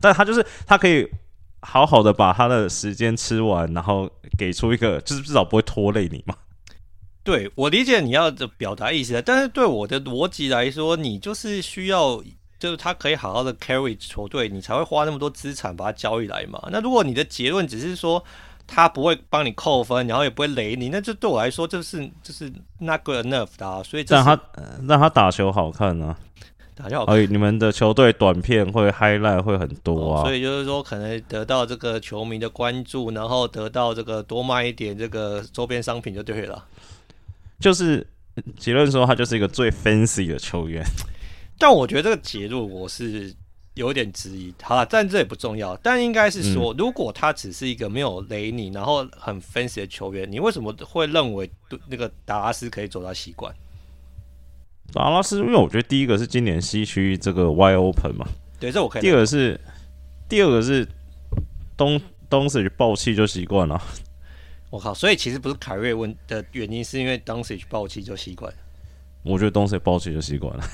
[0.00, 1.10] 但他就是他可以
[1.62, 6.36] 好好的把他的时间吃完，然后给出一个，就是至少不会拖累你嘛。
[7.26, 12.22] 对，我理解你要的表达意思，但是对我的逻辑来说，你就是需要。
[12.58, 16.58] 就是他可以好好的 carry 球队，你才会花那么多资产把他交易来嘛。
[16.72, 18.20] 那如果你的结论只是说
[18.66, 23.82] 他不会帮你扣分，然后也不会雷你，那就对我来说就是就是 not good enough 的啊。
[23.82, 24.40] 所以让他
[24.88, 26.18] 让他打球好看呢、啊？
[26.74, 27.14] 打球好看。
[27.14, 36.64] 哎，你们的球队短片会 highlight 会很多啊，哦，所以就是说可能得到这个球迷的关注，然后得到这个多卖一点这个周边商品就对了。
[37.58, 38.06] 就是
[38.56, 40.84] 结论说他就是一个最 fancy 的球员，
[41.58, 43.34] 但我觉得这个结论我是。
[43.76, 45.76] 有点质疑，好了，但这也不重要。
[45.82, 51.50] 但应该是说，如果他只是一个没有雷你，然后很 fancy 的球员，你为什么会认为
[51.86, 53.54] 那个达拉斯可以走到习惯？
[54.94, 58.26] 达拉斯，因为我觉得第一个是今年西区这个 wide open 嘛，
[58.58, 59.02] 对，这我可以。
[59.02, 59.60] 第二个是，
[60.26, 60.88] 第二个是
[61.76, 63.78] 东东契奇爆气就习惯了。
[64.76, 68.52] 我靠，所以其实不是凯瑞问的原因，是因为东契奇爆气就习惯。
[69.22, 70.64] 我觉得东契奇爆气就习惯了。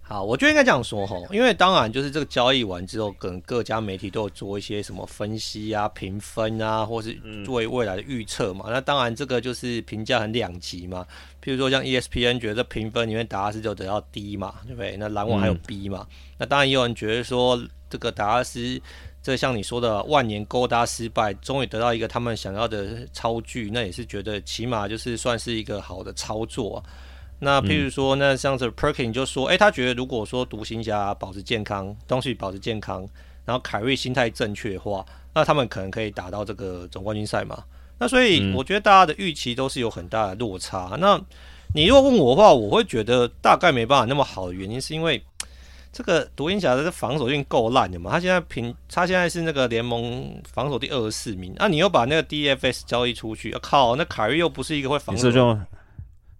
[0.00, 7.12] 好，我觉得应该这样说哈，因为当然就是这个交易完之后，可能各家媒体都有做一些什么分析啊、评分啊，或是
[7.44, 8.64] 对未来的预测嘛。
[8.70, 11.06] 那当然这个就是评价很两极嘛。
[11.44, 14.96] 譬如说像 ESPN 觉得评分里面达拉斯就得到 D 嘛，对不对？
[14.96, 16.06] 那篮网还有 B 嘛。
[16.38, 18.80] 那当然也有人觉得说，这个达拉斯
[19.28, 26.84] 这像你说的万年勾搭失败，终于得到一个他们想要的超巨，那也是觉得起码就是算是一个好的操作啊。
[27.38, 33.06] 那譬如说，那像这 Perkins 就说，哎、欸，他觉得如果说独行侠保持健康，东西保持健康，
[33.44, 37.62] 然后凯瑞心态正确的话，那他们可能可以打到这个总冠军赛嘛。
[37.98, 40.88] 那所以我觉得大家的预期都是有很大的落差。
[40.92, 41.20] 嗯、那
[41.74, 45.22] 你如果问我的话，我会觉得大概没办法那么好的原因，是因为
[45.92, 48.10] 这个独行侠的防守性够烂的嘛。
[48.10, 55.28] 他现在平，他现在是那个联盟防守第二十四名，那、啊、你又把那个 DFS 交易出去，啊、靠，那凯瑞又不是一个会防守。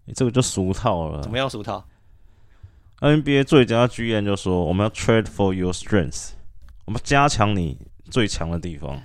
[0.05, 1.23] 你这个就俗套了。
[1.23, 1.85] 怎么样俗套
[3.01, 6.31] ？NBA 最佳剧院就说：“我们要 trade for your strengths，
[6.87, 7.77] 我们加强你
[8.11, 9.01] 最强的地方。”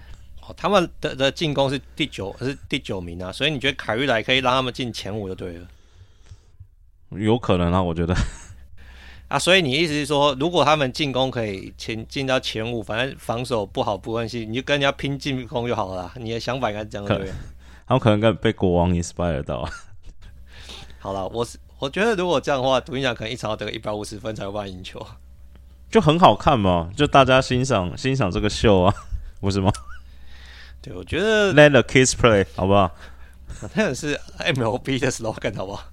[0.47, 5.67] 哦，他们的的进攻是第九，是第九名啊，所以你觉得凯瑞来可以让他们进前五就对了。
[7.11, 8.15] 有可能啊，我觉得。
[9.33, 16.13] 啊，所以你意思是说，如果他们进攻可以前进到前五，反正防守不好不关系，你就跟人家拼进攻就好了。
[16.17, 17.33] 你的想法应该是这样对，对？
[17.87, 19.67] 他们可能跟被国王 inspire 到。
[21.01, 25.03] 好了，我是我觉得如果这样的话，独行侠可能一场要得个一百五十分才会办法赢球，
[25.89, 28.93] 就很好看嘛，就大家欣赏欣赏这个秀啊，
[29.41, 29.71] 不是吗？
[30.79, 32.95] 对，我觉得 Let the kids play，好不好？
[33.73, 35.83] 那是 MLB 的 slogan，好不好？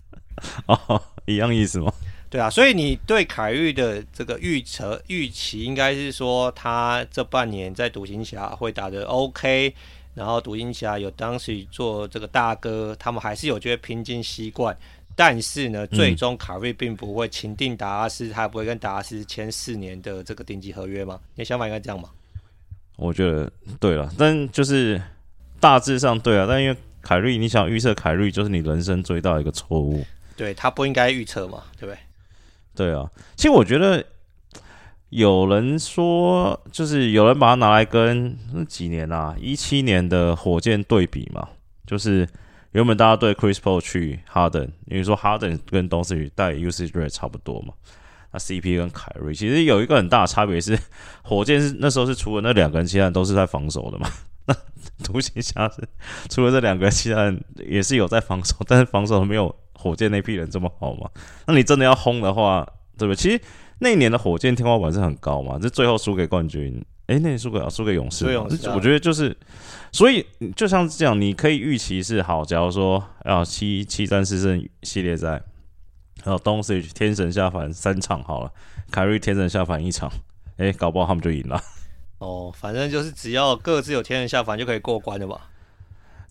[0.66, 1.90] 哦，一样意思吗？
[2.30, 9.74] 对啊，所以你对凯瑞的这个预测预期，应该是说他这半年在独行侠会打得 OK，
[10.14, 14.76] 然后独行侠有当时做这个大哥，他们还是有机会拼进西冠。
[15.16, 21.20] 但是呢，最终卡瑞并不会钦定达拉斯，他不会跟达拉斯签四年的这个顶级合约吗？
[21.34, 22.08] 你的想法应该这样吗？
[22.96, 25.02] 我觉得对了，但就是
[25.58, 26.46] 大致上对啊。
[26.48, 30.06] 但因为凯瑞，你想预测凯瑞，就是你人生最大的一个错误。
[30.36, 31.98] 对，他不应该预测嘛，对不对？
[32.74, 33.10] 对啊。
[33.36, 34.04] 其实我觉得
[35.10, 41.48] 有人说，就是有人把它拿来跟那几年啊，一七年的火箭对比嘛，
[41.86, 42.28] 就是。
[42.72, 47.74] 原本大家对 Chris Paul 去哈登，因为说哈登跟东契奇带 u s a g rate 差不多嘛，
[48.30, 50.78] 那 CP 跟凯瑞其实有一个很大的差别是，
[51.24, 54.08] 火箭是那时候是除了那两个人，其他人都是在防守的嘛。
[54.46, 54.54] 那
[55.02, 55.82] 独行侠是
[56.28, 61.08] 除了这两个，其他人也是有在防守，但是防守没有火箭那批人这么好吗。
[61.48, 62.66] 那你真的要轰的话，
[62.98, 63.16] 对不对？
[63.16, 63.40] 其实
[63.78, 66.84] 那一年的火箭天花板是很高嘛，这最后输给冠军。
[67.06, 69.36] 哎，那你输给输给勇士，勇士啊、我觉得就是，
[69.90, 72.44] 所以就像这样，你可以预期是好。
[72.44, 75.42] 假如说啊，七七战四胜系列赛，
[76.22, 78.52] 然后东契奇天神下凡三场好了，
[78.92, 80.08] 凯瑞天神下凡一场，
[80.58, 81.60] 哎，搞不好他们就赢了。
[82.18, 85.50] 哦，反正就是只要各自有天神下凡就可以过关的吧？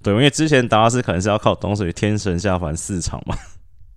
[0.02, 3.38] 对，因为之前达拉斯可能是要靠东契奇天神下凡四场嘛。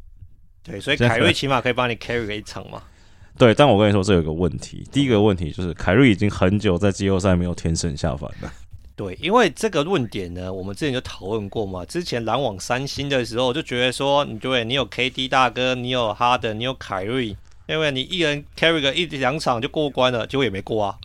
[0.65, 2.83] 对，所以凯瑞起码可以帮你 carry 个一场嘛。
[3.38, 4.87] 对，但我跟你说，这有一个问题。
[4.93, 8.53] 第一个问题就是，凯瑞已经很久在季后赛没有天神下凡了。
[8.95, 11.85] 对，因为这个论点呢，我们之前就讨论过嘛。
[11.87, 17.35] 之前篮网三星的时候，我就觉得说，你对，你有 KD 大哥，你有哈登，你有凯瑞，
[17.67, 20.99] 因为你一人 carry 个一两场就过关了，结果也没过啊。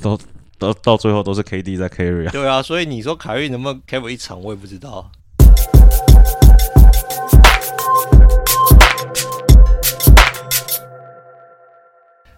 [0.00, 0.16] 都
[0.60, 2.30] 都到最后都是 KD 在 carry 啊。
[2.30, 5.10] 对啊，所以你说凯瑞能不能 carry 一场，我也不知道。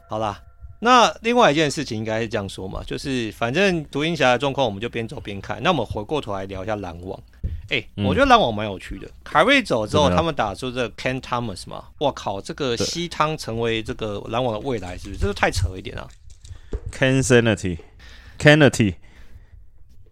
[0.09, 0.41] 好啦，
[0.79, 5.61] 那另外一件事情应该是这样说嘛，就是反正独行侠的状况，我们就边走边看。
[5.61, 7.21] 那我们回过头来聊一下篮网。
[7.71, 9.09] 哎、欸，嗯、我觉得篮网蛮有趣的。
[9.25, 15.21] 凯瑞走之后，他们打出这个 can thomas 嘛，我靠，这个西汤成为这个篮网的未来，是不是？
[15.21, 16.07] 这是太扯一点啊。
[18.39, 18.97] Kennedy，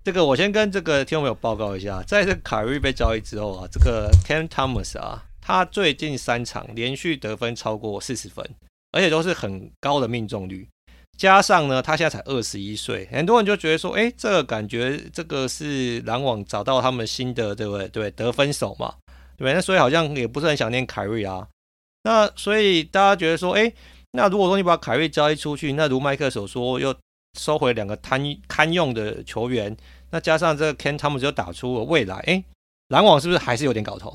[0.04, 8.48] 这个我先跟这个听众朋友报告一下，在这凯瑞被交易之后啊，这个 Ken Thomas 啊，他最近三场连续得分超过四十分，
[8.92, 10.68] 而且都是很高的命中率。
[11.18, 17.88] 加上呢，他现在才二十一岁，很多人就觉得说，哎，这个感觉这个是篮网找到他们新的对不对？
[17.88, 18.94] 对，得分手嘛，
[19.36, 19.52] 对不对？
[19.52, 21.46] 那所以好像也不是很想念凯瑞啊。
[22.04, 23.70] 那所以大家觉得说，哎，
[24.12, 26.94] 那如果说你把凯瑞交易出去，那如麦克所说，又
[27.39, 29.76] 收回两个堪堪用的球员，
[30.11, 32.43] 那加上这个 Ken t h o m 就打出了未来，哎，
[32.89, 34.12] 篮网是不是还是有点搞头？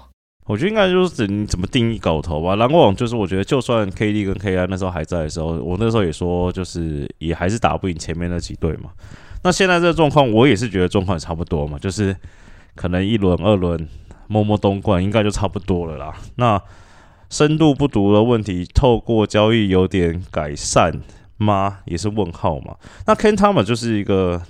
[0.47, 2.55] 我觉得应该就是指你怎么定义搞头吧。
[2.55, 8.91] 篮网就是我觉得，就算 KD 跟 KI 那时候还在的时候，我那时候也说，就是也还是打不赢前面那几队嘛。
[9.43, 12.15] 那现在这个状况，我也是觉得状况也差不多嘛，就是
[12.75, 13.89] 可能一轮、二轮
[14.27, 16.15] 摸摸东冠，应该就差不多了啦。
[16.35, 16.61] 那
[17.31, 21.01] 深度不足的问题，透过交易有点改善
[21.37, 21.79] 吗？
[21.85, 22.75] 也是问号嘛。
[23.05, 24.41] 那 Ken Thomas 就是一个。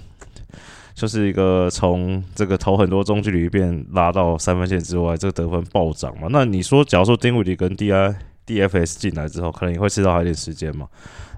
[0.95, 6.29] 就是一个从这个投很多中距离变拉到三分线之外，这个得分暴涨嘛。
[6.31, 8.15] 那你说，假如说丁威迪跟 D I
[8.45, 10.87] D F S 进来之后，可能也会吃到他一点时间嘛？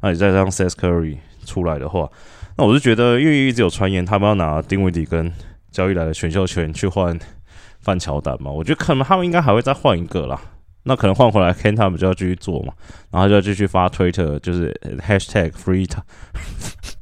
[0.03, 2.07] 那你再让 Seth Curry 出来的话，
[2.55, 5.33] 那我是觉得，因为一直有传言他们要拿丁威迪跟
[5.71, 7.17] 交易来的选秀权去换
[7.79, 8.51] 范乔丹嘛。
[8.51, 10.39] 我觉得可能他们应该还会再换一个啦。
[10.87, 12.73] 那可能换回来 Ken 他们就要继续做嘛，
[13.11, 14.73] 然后就要继续发 Twitter，，就是
[15.05, 16.01] Hashtag Free Tom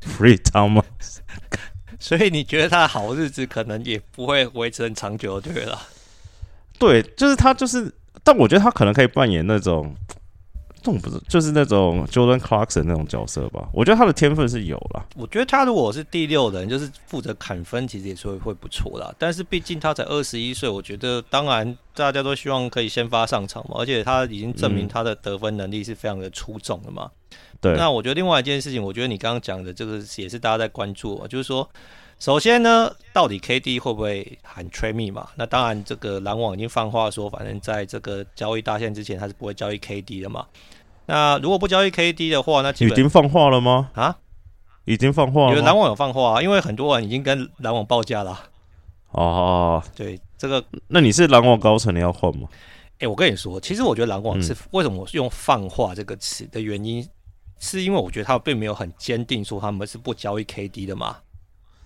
[0.18, 1.20] Free Thomas。
[2.00, 5.80] 所以你觉得他的好日子可能也不会维持很长久，对了？
[6.78, 7.92] 对，就是他，就是，
[8.24, 9.96] 但我觉得他可能可以扮演那种，
[10.86, 13.68] 这种不是，就是那种 Jordan Clarkson 那种角色吧。
[13.74, 15.06] 我觉得他的天分是有了。
[15.16, 19.12] 我觉得他如果是第六人，就是负责砍分，其实也是会会不错啦。
[19.18, 23.78] 但是毕竟他才二十一岁，我觉得当然大家都希望可以先发上场嘛。
[23.80, 27.10] 而且他已经证明他的得分能力是非常的出众的嘛。
[27.32, 31.68] 嗯对，那我觉得另外一件事情，我觉得你刚刚讲的这个也是大家在关注，就是说，
[32.18, 35.30] 首先呢，到底 KD 会不会喊 trade me 嘛？
[35.36, 40.45] 那当然，这个篮网已经放话说，反正在这个交易大限之前，他是不会交易 KD 的嘛。
[41.05, 43.91] 那如果不交易 KD 的话，那已经放话了吗？
[43.93, 44.18] 啊，
[44.86, 45.49] 已经放话了。
[45.49, 48.32] 因为篮网有放话啊，因为很多人已经跟篮网报价了。
[49.11, 52.47] 哦，哦，对，这个，那你是篮网高层，你要换吗？
[52.93, 57.07] 哎、欸，我跟你说，其实我觉得篮网是、嗯、为什么我是用放话这个词的原因。
[57.57, 61.16] 是因为我觉得他并没有很坚定说他们是不交易 KD 的嘛，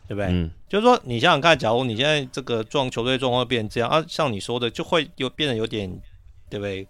[0.09, 0.25] 对不对？
[0.31, 5.87] 嗯，就是说你想想看，假如你现在这个状球队状况变成这样啊，像你说的，就会有变得有点，
[6.49, 6.87] 对不对？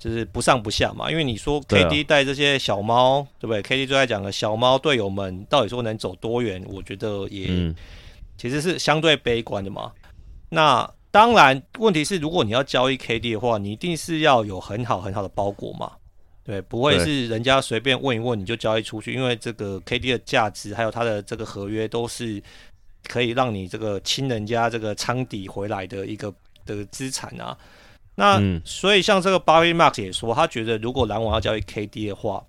[0.00, 1.08] 就是不上不下嘛。
[1.08, 6.60] 因为你说 KD 带这些小猫，对不对？KD 最爱讲的小猫队友们到底说能走多远？
[6.66, 7.72] 我觉得也
[8.36, 9.92] 其实是相对悲观的嘛。
[10.48, 15.92] 那当然，问题是如果你要交易 KD 的话，你一定是要有很好很好的包裹嘛。
[16.46, 22.40] 对，不会是人家随便问一问你就交易出去，因为这个 KD 的价值还有他的这个合约都是
[23.02, 26.32] 可以让你这个清人家这个仓底回来的一个
[26.64, 27.58] 的资产啊。
[28.14, 32.46] 那、嗯、所以像这个 Barry Marks 也说，他觉得如果篮网要交易 KD 的话，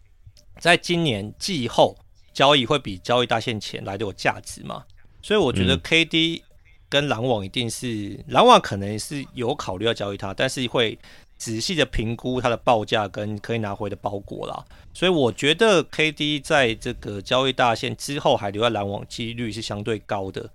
[0.59, 1.97] 在今年季后
[2.31, 4.83] 交易会比交易大限前来的有价值嘛。
[5.23, 6.43] 所以我觉得 KD
[6.87, 10.99] 跟篮网一定是篮网可能是有考虑要交易他，但是会。
[11.37, 20.49] 仔细的评估它的报价跟可以拿回的包裹啦，所以我觉得 KD 在这个交易大限之后还留在篮网几率是相对高的。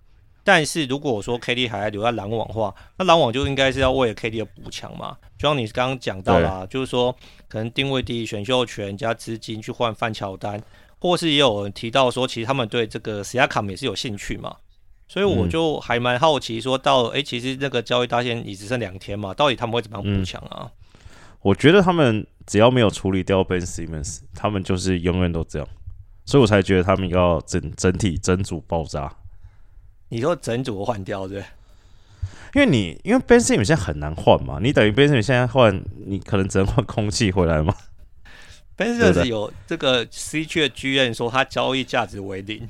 [0.44, 5.16] 但是如果我说 KD 还留在篮网的话，那篮网就应该是要为了 KD 的补强嘛。
[5.38, 7.14] 就像你刚刚讲到啦，就是说
[7.46, 10.60] 可能定位低选秀权加资金去换范乔丹，
[10.98, 14.56] 或是也有人提到说，其实他们对这个 Siakam 也是有兴趣嘛。
[15.12, 20.70] 所以我就还蛮好奇，说到哎、嗯欸，其实那个交易大限也只剩两天嘛，到底他们会怎么样补强啊、嗯？
[21.42, 25.68] 我觉得他们只要没有处理掉 Ben Simmons，他们就是永远都这样，
[26.24, 29.14] 所以我才觉得他们要整整体整组爆炸。
[30.08, 31.44] 你说整组换掉对？
[32.54, 37.74] 因为你因为 Ben Simmons 现在很难换嘛，你等于 Ben Simmons 现在换，你可能只能换空气回来嘛。
[38.76, 42.66] Ben Simmons 有这个 C 区的剧院说他交易价值为零。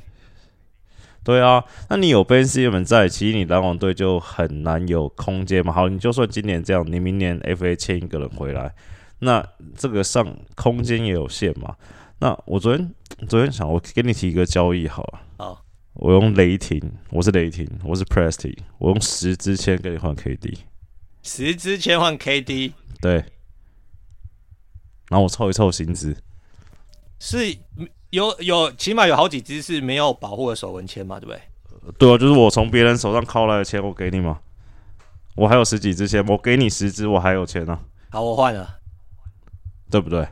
[1.24, 5.72] 对啊，那你有 Ben Simmons 在，其实你篮网队就很难有空间嘛。
[5.72, 8.74] 好，你就算今年这样，你明年 FA 签一个人回来，
[9.20, 9.46] 那
[9.76, 11.76] 这个上空间也有限嘛。
[12.18, 12.92] 那我昨天
[13.28, 15.20] 昨天想，我给你提一个交易好了。
[15.38, 15.64] 好，
[15.94, 20.58] 我用雷霆，我是雷霆，我是 Presty，我用十支签跟你换 KD，
[21.22, 23.24] 十支签换 KD，对。
[25.08, 26.16] 然后我凑一凑薪资，
[27.20, 27.56] 是。
[28.12, 31.40] 有有，起码有好几只是没有保护的手纹签嘛，对不对？
[31.98, 34.38] 对啊，就是我从别人手上拷来的钱，我给你嘛。
[35.34, 37.80] 我还有十几支签，我给你十支，我还有钱呢、啊。
[38.10, 38.76] 好，我换了，
[39.90, 40.28] 对不对？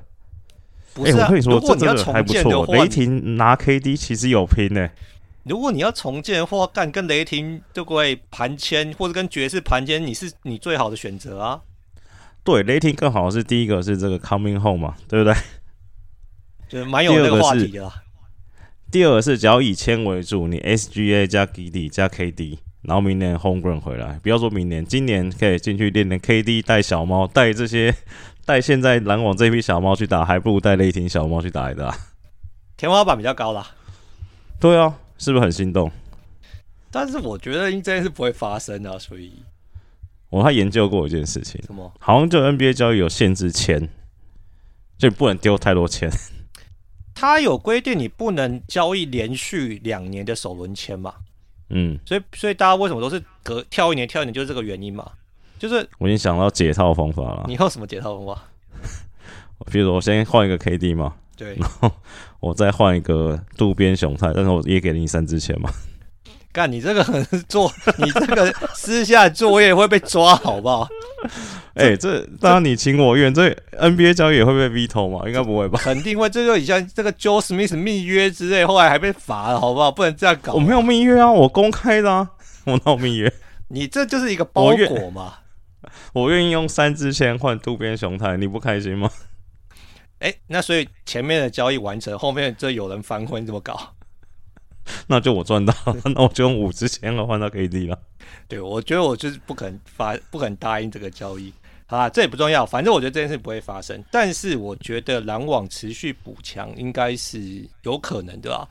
[0.92, 2.66] 不是、啊欸，我跟你说，如果你要这还不错。
[2.66, 4.92] 雷霆拿 KD 其实有拼呢、欸。
[5.44, 11.62] 如果你要重建的话，干跟雷霆对不对盘签，或者跟爵士盘签，你是你最好的选择啊。
[12.44, 15.34] 对，雷霆更好的是第一个是这个 coming home 嘛，对不对？
[16.70, 17.92] 就是蛮有那个话题的啦。
[18.92, 27.92] 第二个是只要以签为主，你 SGA 加 GD 加 KD，然后明年 Homegrown 回来，不要说明年，今年可以进去练练 KD 带小猫，带这些
[28.46, 31.92] 带现在篮网这批小猫去打，还不如带雷霆小猫去打一打。
[32.76, 33.66] 天花板比较高啦。
[34.60, 35.90] 对啊，是不是很心动？
[36.92, 39.32] 但是我觉得应该是不会发生的，所以。
[40.30, 41.92] 我还研究过一件事情，什么？
[41.98, 43.88] 好像就 NBA 交易有限制签，
[44.96, 46.08] 就不能丢太多签。
[47.20, 51.12] 他有规定你不能交易连续两年的首轮签嘛？
[51.68, 55.06] 嗯，所以所以大家为什么都是隔跳一年跳一年，就是这个原因嘛？
[55.58, 57.44] 就是我已经想到解套方法了。
[57.46, 58.42] 你有什么解套方法？
[59.70, 61.92] 比如说我先换一个 KD 嘛，对，然后
[62.40, 65.70] 我再换一个渡边雄太，但是我也给了你三支签嘛。
[66.52, 70.88] 干你这个很做， 你这个私下作业会被抓，好不好？
[71.74, 73.48] 哎、欸，这当然你情我愿，这
[73.78, 75.22] NBA 交易也会被 veto 吗？
[75.26, 75.78] 应该不会吧？
[75.84, 76.28] 肯定会。
[76.28, 79.92] 这就像这个 Joe Smith 密约之类，后来还被罚了，好不好？
[79.92, 80.54] 不能这样搞。
[80.54, 82.28] 我没有密约啊，我公开的啊，
[82.64, 83.32] 我哪有密约？
[83.68, 85.34] 你这就是一个包裹嘛。
[86.12, 89.08] 我愿意用三支签换渡边雄太，你不开心吗？
[90.18, 93.94] 哎、欸，那所以前面的交易完成，后面这有人反悔，你怎么搞？
[95.06, 97.98] 那就我赚到了， 那我就用五支签了换到 KD 了。
[98.48, 101.52] 对，我觉得我就是不肯发，不肯答应这个交易。
[101.86, 104.02] 好啦，这也不重要，反正我觉得这件事不会发生。
[104.12, 108.66] 但是我觉得篮网持续补强应该是有可能的啊，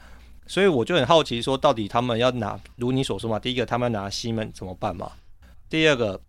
[0.48, 5.12] 所以我就很好奇，说到底他们要拿，如你所说嘛，第一个他们要拿西门怎么办嘛？
[5.70, 6.20] 第二个，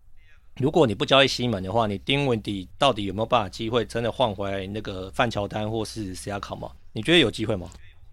[0.57, 6.69] 如果你不交易西门的话，你丁文迪到底有没有办法机会真的换回来那个范乔丹或是西亚卡嘛？
[6.91, 7.69] 你觉得有机会吗？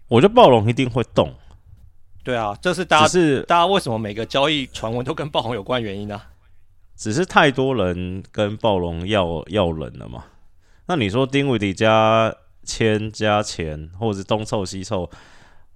[0.07, 1.33] 我觉得暴龙一定会动。
[2.23, 6.29] 对啊，这是大家是大家为什么每个交易传闻都跟暴龙有关原因呢、啊？
[6.95, 10.25] 只是太多人跟暴龙要要人了嘛。
[10.85, 15.09] 那你说丁威迪加签加钱，或者是东凑西凑，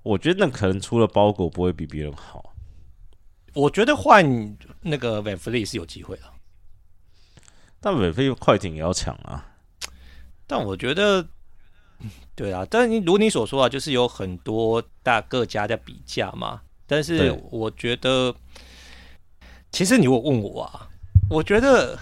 [0.04, 2.54] 我觉得那可能出了包裹不会比别人好。
[3.54, 6.24] 我觉得换那个 VanVleet 是有机会的，
[7.80, 9.54] 但 VanVleet 快艇也要抢啊。
[10.46, 11.26] 但我觉得。
[12.36, 16.62] 对啊，但是你如你所说啊，就是有很多大各家在比价嘛。
[16.86, 18.36] 但是我觉得，
[19.72, 20.90] 其实你如果问我啊，
[21.30, 21.98] 我觉得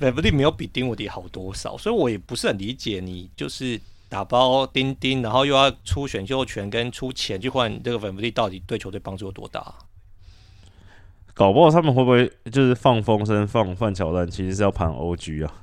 [0.00, 9.74] VanVleet 没有比丁威迪好多少，所以我也不是很理解你就是打包丁丁，然后又要出选秀权跟出钱去换这个 VanVleet，到底对球队帮助有多大？
[11.34, 15.54] 搞不好他们会不会就是放风声放范乔丹，其实是要盘 OG 啊？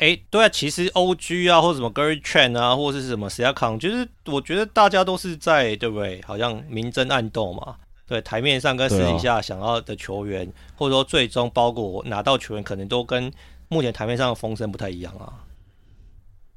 [0.00, 6.22] 哎，对啊，其实 OG 啊，或者什么 Gary Trent 啊，或者是什么 Siakam，就是我觉得大家都是在对不对？
[6.26, 7.76] 好像明争暗斗嘛。
[8.06, 13.30] 对，台面上跟私底下想要的球员，啊、或者说最终包括拿到球员，可能都跟
[13.68, 15.44] 目前台面上的风声不太一样啊。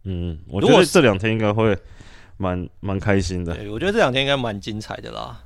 [0.06, 1.78] 嗯，我觉得这两天应该会
[2.38, 3.54] 蛮蛮开心的。
[3.54, 5.44] 对，我觉得这两天应该蛮精彩的啦。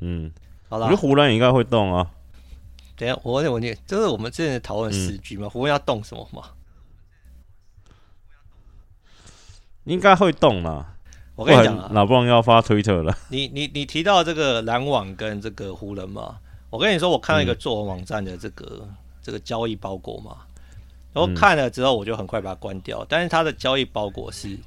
[0.00, 0.30] 嗯，
[0.68, 2.10] 好啦，我觉得湖人应该会动啊。
[2.96, 6.42] 等一下，我问你就是我们之前讨论十局嘛，嗯、湖人要动什么嘛？
[9.88, 10.94] 应该会动啦，
[11.34, 13.16] 我跟你讲啊，老布朗要发推特了。
[13.28, 16.36] 你你你提到这个篮网跟这个湖人嘛，
[16.68, 20.36] 我跟你说，我看到一个作文网站的这个、嗯、这个交易包裹嘛，
[21.14, 23.00] 然后看了之后我就很快把它关掉。
[23.00, 24.58] 嗯、但是它的交易包裹是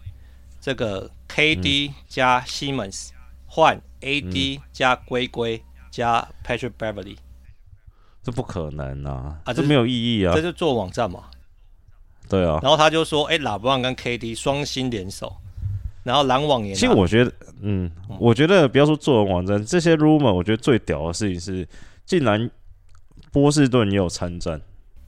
[0.59, 3.09] 这个 KD 加 Simmons
[3.45, 7.17] 换 AD 加龟龟加 Patrick Beverly，
[8.23, 9.39] 这不可能啊！
[9.43, 10.33] 啊，这没有意义啊！
[10.33, 11.25] 这是做网站嘛？
[12.31, 15.35] 对啊，然后他就说：“哎、欸，拉布朗跟 KD 双星联手，
[16.03, 16.73] 然后篮网也……
[16.73, 21.67] 其实我觉得，嗯，我觉得不要说做文网站这些 rumor，我觉得最屌的事情是，
[22.05, 22.49] 竟然
[23.33, 24.61] 波士顿也有参战，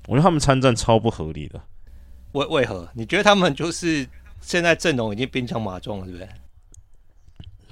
[0.08, 1.62] 我觉得他们参战超不合理的。
[2.34, 2.90] 为为何？
[2.94, 4.06] 你觉得他们就是
[4.42, 6.28] 现在阵容已经兵强马壮了，是不是？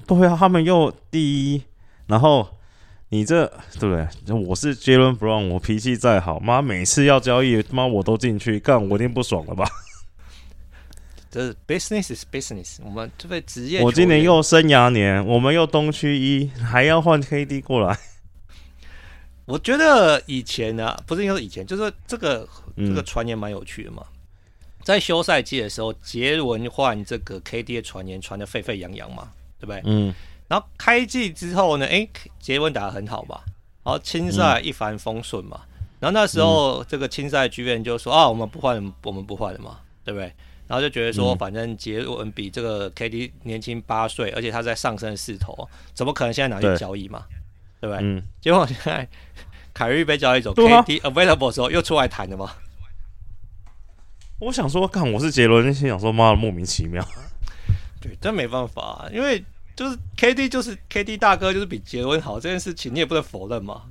[0.07, 1.61] 对啊，他们又第一，
[2.07, 2.47] 然后。”
[3.13, 3.45] 你这
[3.77, 4.33] 对不对？
[4.33, 9.69] 我是 Jaylen Brown，我脾气再好，妈每次要交易，妈我都进去干，我一定不爽了吧？
[11.29, 13.81] 这是 business is business，我们这边职业。
[13.81, 17.99] 我今年又生涯年，我们又东区一，还要换 KD 过来。
[19.43, 22.47] 我觉得以前呢、啊，不是因为以前，就是这个
[22.77, 24.05] 这个传言蛮有趣的嘛。
[24.07, 24.15] 嗯、
[24.83, 29.81] 在休赛季的时候，杰伦换这个 KD 的传言传的沸沸扬扬嘛，对不对？
[29.83, 30.15] 嗯。
[30.51, 33.39] 然后开季之后呢，诶，杰文打得很好嘛，
[33.85, 35.61] 然后青赛一帆风顺嘛。
[35.63, 40.25] 嗯、然后那时候这个青赛剧院就说啊，我们不换，我们不换了嘛，对不对？
[40.67, 47.23] 然后就觉得说，反正杰文比这个 KD 年轻八岁，而且他在上升势头，怎么可能现在拿去交易嘛？
[47.79, 48.03] 对，不对？
[48.03, 49.07] 嗯、结果现在
[49.73, 52.51] 凯瑞被交易走，KD available 的时候又出来谈了嘛。
[54.39, 57.01] 我想说，看我是杰伦，心想说，妈的，莫名其妙。
[58.01, 59.41] 对，真没办法，因为
[59.81, 63.85] 就是 KD 就是 KD 大哥，就是比杰伦好这件事情，你也不能否认嘛。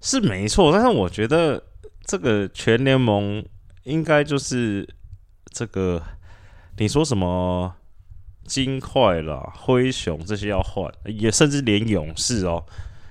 [0.00, 1.62] 是没错，但是我觉得
[2.04, 3.46] 这个全联盟
[3.84, 4.88] 应该就是
[5.52, 6.02] 这个，
[6.78, 7.76] 你说什么
[8.44, 12.66] 金块啦、灰熊这些要换，也甚至连勇士哦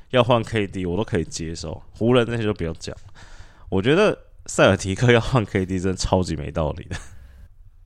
[0.10, 1.82] 要换 KD，我都可以接受。
[1.94, 2.94] 湖人那些就不用讲，
[3.70, 6.98] 我觉得塞尔提克要换 KD 真的超级没道理的。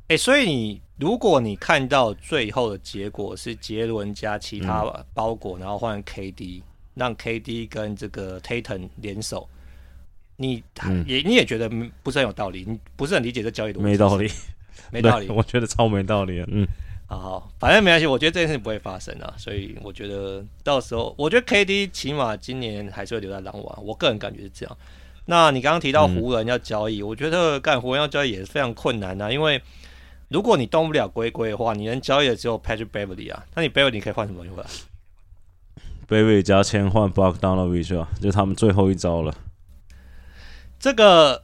[0.08, 4.84] 哎、欸，所以你如果你看到最后的结果是杰伦加其他
[5.14, 6.64] 包裹，嗯、然后换 KD，
[6.96, 9.48] 让 KD 跟这个 Tatum 联手，
[10.38, 11.70] 你、嗯、也你也觉得
[12.02, 14.28] 不是很有道理，你不是很理解这交易的没道理，
[14.90, 16.44] 没道理，我觉得超没道理。
[16.48, 16.66] 嗯，
[17.06, 24.78] 好好，反正没关系，我觉得这件事情不会发生啊，所以我觉得到时候，我觉得 KD 起码今年还是会留在狼王，我个人感觉是这样。
[25.26, 29.62] 那你刚刚提到湖人要交易，嗯、我觉得干湖人要交易也是非常困难啊，因为。
[30.30, 33.46] 如果你动不了龟龟的话，你能交易的只有 Patrick Beverly 啊。
[33.56, 34.66] 那你 Beverly 你可以换什么回来
[36.08, 39.34] ？Beverly 加签换 Bogdanovic 啊，就是他们最后一招了。
[40.80, 41.44] 这个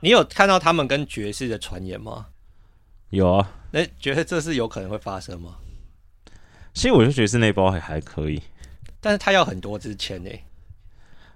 [0.00, 2.26] 你有看到他们跟爵士的传言吗？
[3.10, 3.52] 有啊。
[3.70, 5.56] 那觉得这是有可能会发生吗？
[6.72, 8.42] 其实我觉得爵士那包还还可以，
[9.00, 10.44] 但是他要很多支签诶。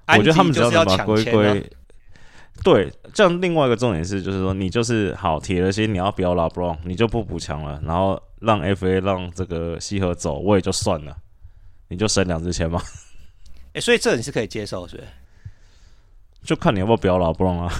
[0.09, 1.71] 我觉得他们只要把龟龟。
[2.65, 11.17] 对，这样另外一个重点是，就是说你就是好铁了心，你要不要拉布朗，你就不补强了，然后让 FA 让这个西河走，我也就算了，
[11.89, 12.83] 你就省两支钱嘛。
[13.69, 15.09] 哎、欸，所以这你是可以接受，是不是？
[16.43, 17.73] 就看你要不要不要拉布朗啊。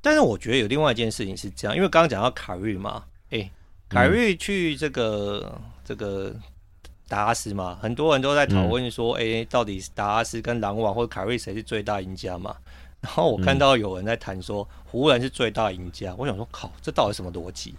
[0.00, 3.50] 但是我觉得有另外一件事情是这样，因为刚刚讲到凯瑞嘛，哎、欸，
[3.88, 6.34] 凯瑞去这个、嗯、这个
[7.08, 12.56] 达拉斯嘛，很多人都在讨论说，哎、嗯欸，到底达拉斯跟篮网或者凯瑞谁是最大赢家嘛？
[13.02, 17.74] 然后我看到有人在谈说湖人是最大赢家，嗯、我想说靠，这到底什么逻辑？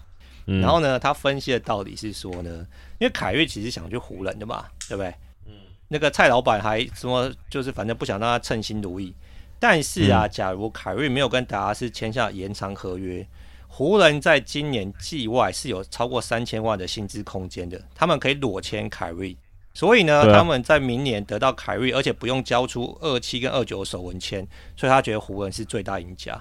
[0.46, 2.66] 嗯、然后呢，他分析的道理是说呢，
[3.00, 5.14] 因为凯瑞其实想去湖人的嘛，对不对？
[5.46, 5.54] 嗯，
[5.90, 9.14] 那个蔡老板还什么，就是反正不想让他称心如意。
[9.60, 13.28] 但是啊，嗯、假如凯瑞没有跟达拉斯签下延长合约，
[13.68, 19.36] 湖人在今年季外是有超过三千万的薪资空间的，他们可以裸签凯瑞。
[19.78, 24.40] 所以呢，啊、他们在明年得到凯瑞，而且不用交出二七跟二九的首文签，
[24.76, 26.36] 所以他觉得湖人是最大赢家。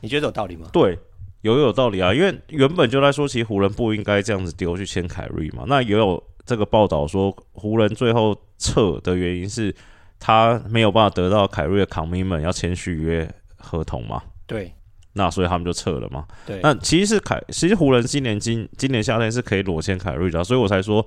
[0.00, 0.66] 你觉得有道理吗？
[0.72, 0.98] 对，
[1.42, 5.62] 有有道理啊，因为原本就在说，其实湖人不应该这样子丢去签凯瑞嘛。
[5.68, 9.72] 那也有这个报道说，湖人最后撤的原因是
[10.18, 14.20] 他没有办法得到凯瑞的 commitment 要签续约合同嘛。
[14.48, 14.74] 对，
[15.12, 16.26] 那所以他们就撤了嘛。
[16.44, 21.06] 对，那其实是凯，其实湖人今年今今年夏天是可以裸签凯瑞的，所以我才说。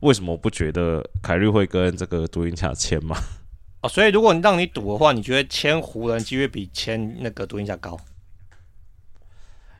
[0.00, 3.16] 为什么我不觉得凯瑞会跟这个独行侠签吗？
[3.82, 7.98] 哦，所以如果你让你赌的话，你觉得签湖人几率比签那个独行侠高？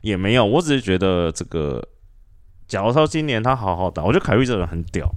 [0.01, 1.87] 也没有，我只是觉得这个，
[2.67, 5.07] 假如说今年他好好打，我觉得凯瑞这个人很屌，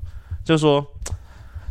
[0.44, 0.84] 就是说，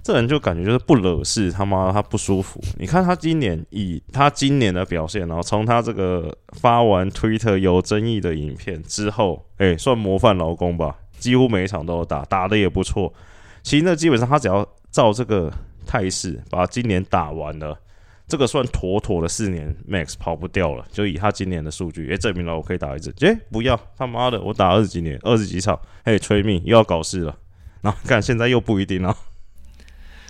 [0.03, 2.59] 这人就感觉就是不惹事，他妈他不舒服。
[2.79, 10.97] 你看他今年以他今年的表现，然后从他这个发完推特有争议的影片之后，哎，算模范劳工吧。
[11.23, 13.13] 几乎每一场都有打，打得也不错。
[13.61, 15.49] 其实那基本上他只要照这个
[15.85, 17.79] 态势把今年打完了，
[18.27, 20.85] 这个算妥妥的四年 max 跑不掉了。
[20.91, 23.09] 就以他今年的数据，也证明了我可以打一次。
[23.21, 27.33] 诶，不要他妈的，我打二十几年，二十几场，嘿，催命又要搞事了。
[27.81, 29.15] 然后看现在又不一定了，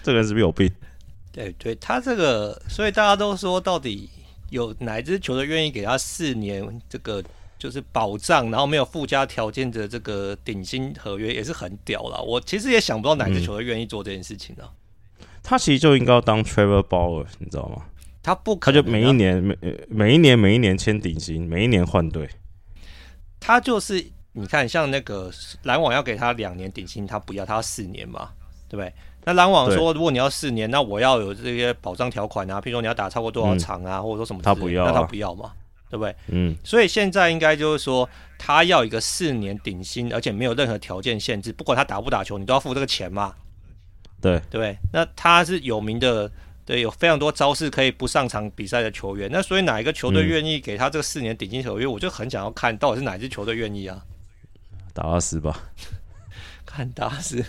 [0.04, 0.72] 这个人是不是有病？
[1.32, 4.08] 对对，他这个，所以大家都说，到底
[4.52, 7.24] 有哪支球队愿意给他四年这个？
[7.64, 12.22] 就是保障，然后没有附加条件的这个顶薪合约也是很屌了。
[12.22, 14.68] 我其实也想不到哪支球队愿意做这件事情呢、啊
[15.22, 15.26] 嗯。
[15.41, 17.84] 他其实就应该要当 Trevor Bauer，你知道吗？
[18.22, 19.57] 他不可，他就每一年每
[19.88, 22.30] 每一年每一年签顶薪，每一年换队。
[23.39, 25.32] 他就是你看，像那个
[25.64, 28.32] 篮网要给他两年顶薪，他不要，他要四年嘛，
[28.68, 28.91] 对不对？
[29.24, 35.53] 那篮网说，如果你要四年，那我要有这些保障条款啊，譬如说你要打超过多少场啊，嗯、或者说什么，他不要、啊，那他不要嘛。
[35.94, 36.16] 对不对？
[36.30, 43.36] 嗯，所以现在应该就是说，他要一个四年顶薪，而且没有任何条件限制，不管他打不打球，你都要付这个钱嘛。
[44.20, 44.76] 对，对不对？
[44.91, 46.32] 那他是有名的，
[46.66, 49.30] 对，有非常多招式可以不上场比赛的球员。
[49.32, 51.86] 那所以哪一个球队愿意给他这个四年顶薪合约？
[51.86, 54.04] 嗯、我就很想要看到底是哪支球队愿意啊？
[54.96, 55.70] 达拉斯吧，
[56.66, 57.46] 看达拉斯。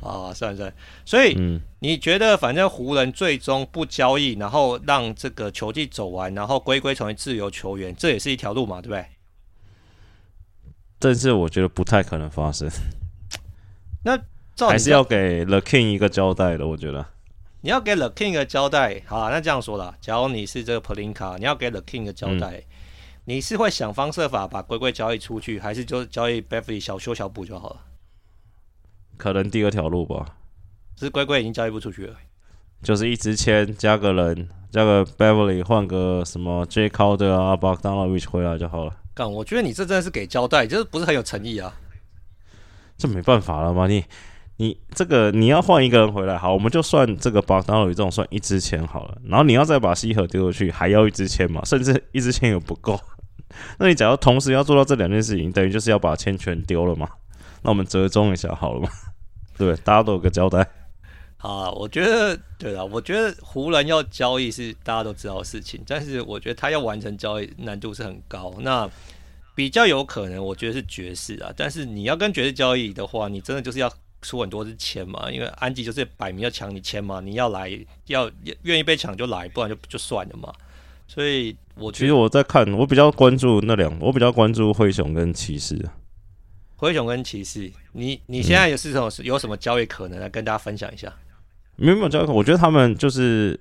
[0.00, 0.72] 啊，算了算，
[1.04, 9.04] 所以、嗯、你觉得反正湖人最终不交易，然后让这个球季走完，然后龟龟成为自由球员，这也是一条路嘛，对不对？
[11.00, 12.68] 但是我觉得不太可能发生。
[14.04, 14.18] 那
[14.68, 17.04] 还是要给 The King 一个交代的，我觉得。
[17.60, 22.64] 你要给 The King 一个交代，好，那这样说了，假如你是这个 Pelinka，你要给 The King 一个交代，嗯、
[23.24, 27.80] 你是会想方设法把龟龟交易出去，还是就交易 Beverly 小修小补就好了？
[29.18, 30.24] 可能第二条路吧。
[30.96, 32.14] 是乖乖已经交易不出去了，
[32.82, 38.92] 就是一支签加个人，加个 Beverly 换个什么 Jae Crowder 啊，Bogdanovic 回来就好了。
[39.14, 41.72] 干，我觉得你这真的是给交代，就是不是很有诚意啊。
[42.96, 43.86] 这没办法了吗？
[43.86, 44.04] 你
[44.56, 49.18] 你这个你要换一个人回来，好，我们就算这个 Bogdanovic 这种算一支签好了。
[49.24, 51.64] 然后你要再把西河丢出去，还要一支签嘛？
[51.64, 52.98] 甚至一支签也不够。
[53.78, 57.08] 那你假如同时要做到这两件事情，等于就是要把签全丢了嘛？
[57.62, 58.88] 那我们折中一下好了嘛？
[59.58, 60.66] 对，大家都有个交代。
[61.38, 68.52] 啊，我觉得对了，我觉得湖人要交易是大家都知道的事情，但是我觉得他要完成交易难度是很高。
[68.60, 68.90] 那
[69.54, 71.52] 比较有可能，我觉得是爵士啊。
[71.56, 73.88] 但是你要跟爵士交易的话，你真的就是要
[74.20, 77.70] 出很多支签嘛，因为安吉就是摆明要抢你签嘛，你要来
[78.06, 78.28] 要
[78.62, 80.52] 愿意被抢就来，不然就就算了嘛。
[81.06, 85.88] 所以我觉得，其实我在看，我比较关注那两，我比较关注灰熊跟骑士。
[86.78, 91.12] 灰熊跟骑士，你你现在有是什么、嗯、有什么交易可能来跟大家分享一下？
[91.74, 93.58] 没有交易，我觉得他们就是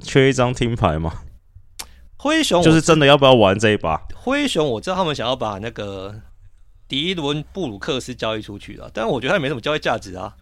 [0.00, 1.20] 缺一张听牌嘛。
[2.16, 4.02] 灰熊就是真的要不要玩这一把？
[4.14, 6.22] 灰熊我知道他们想要把那个
[6.88, 10.34] 迪伦布鲁克斯交易出去了，但我觉得他也没什么交易价值啊。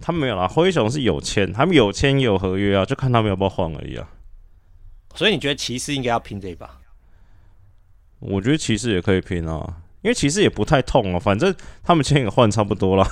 [0.00, 4.08] 他们没有啦，灰熊是有签，他们有签有合约啊，就看他们要不要换而已啊。
[5.14, 6.80] 所以你觉得骑士应该要拼这一把？
[8.18, 11.52] 我觉得骑士也可以拼啊，因为其实也不太痛哦，反正
[11.82, 13.04] 他们签也换差不多了。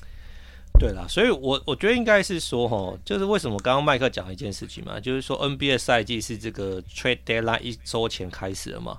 [0.78, 8.98] 对啦，所以我，我我觉得应该是说，哈，就是为什么刚刚麦克讲一件事情嘛，就是说 NBA 赛季是这个 Trade Deadline 一周前开始的嘛，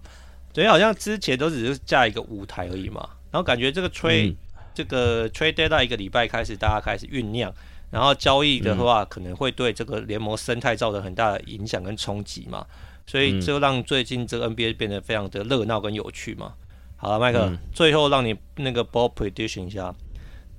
[0.56, 4.36] 所以好像之前都只是架一个舞台而已嘛，然后感觉这个 Trade、嗯、
[4.74, 7.54] 这个 Trade Deadline 一个礼拜开始，大家开始酝酿，
[7.92, 12.66] 然后交易的话可能会对这个联盟生态造成很大的影响跟冲击嘛，
[13.06, 16.56] 所以就让最近这个 NBA 变得非常的热闹跟有趣嘛。
[17.02, 19.96] 好了，麦克，嗯、最后让你那个 Ball Prediction 一下。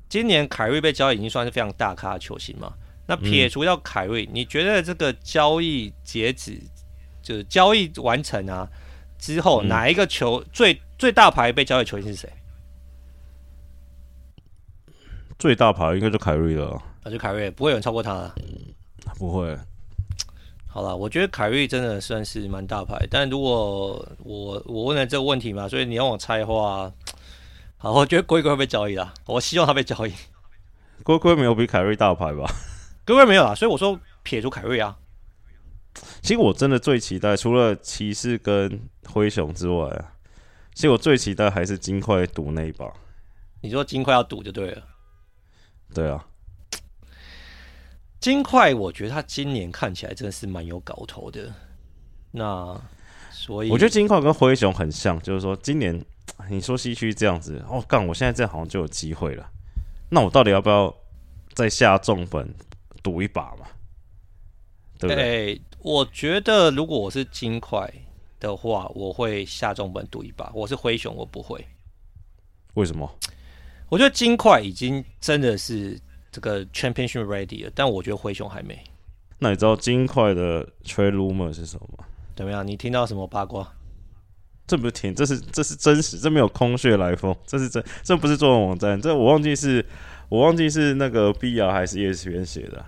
[0.09, 2.73] 今年凯瑞被交易已经算是非常大咖的球星嘛？
[3.07, 6.59] 那撇除掉凯瑞，嗯，你觉得这个交易截止
[7.23, 8.67] 就是交易完成啊
[9.19, 12.33] 之后，哪一个球最最大牌被交易球星是谁？
[15.39, 16.83] 最大牌应该就凯瑞了。
[17.05, 18.35] 那就凯瑞，不会有人超过他了。
[19.19, 19.59] 不会。
[20.73, 26.91] 好了，我觉得凯瑞真的算是蛮大牌，但如果我我问了这个问题嘛，所以你让我猜的话。
[27.77, 29.13] 好，我觉得龟龟会被交易啦。
[29.25, 30.13] 我希望他被交易。
[31.03, 32.47] 龟龟没有比凯瑞大牌吧？
[33.07, 34.97] 龟龟没有啦，所以我说撇除凯瑞啊。
[36.21, 40.13] 其实我真的最期待，除了骑士跟灰熊之外啊，
[40.75, 42.87] 其实我最期待还是金块赌那一把。
[43.63, 44.83] 你说金块要赌就对了。
[45.95, 46.25] 对啊。
[48.21, 51.53] 金块，我觉得他今年看起来真的是蛮有搞头的。
[52.31, 52.81] 那
[53.33, 56.05] 所以，我觉得金块跟灰熊很像，就是说今年。
[56.49, 58.05] 你说西区这样子哦，干！
[58.07, 59.51] 我现在这样好像就有机会了。
[60.09, 60.95] 那我到底要不要
[61.55, 62.49] 再下重本
[63.03, 63.67] 赌一把嘛？
[64.99, 65.55] 对不对？
[65.55, 67.93] 欸，我觉得如果我是金块
[68.39, 70.51] 的话，我会下重本赌一把。
[70.55, 71.63] 我是灰熊，我不会。
[72.75, 73.13] 为什么？
[73.91, 76.01] 我觉得金块已经真的是
[76.31, 78.79] 这个 championship ready 了，但我觉得灰熊还没。
[79.39, 82.05] 那你知道金块的 trade rumor 是什么吗？
[82.37, 82.67] 怎么样？
[82.67, 83.73] 你听到什么八卦？
[84.67, 89.85] 这不是甜，这是这是真实，这没有空穴来风，这是真，这不是中文网站，这我忘记是，
[90.29, 92.85] 我忘记是那个 B R 还是 ESPN 写的。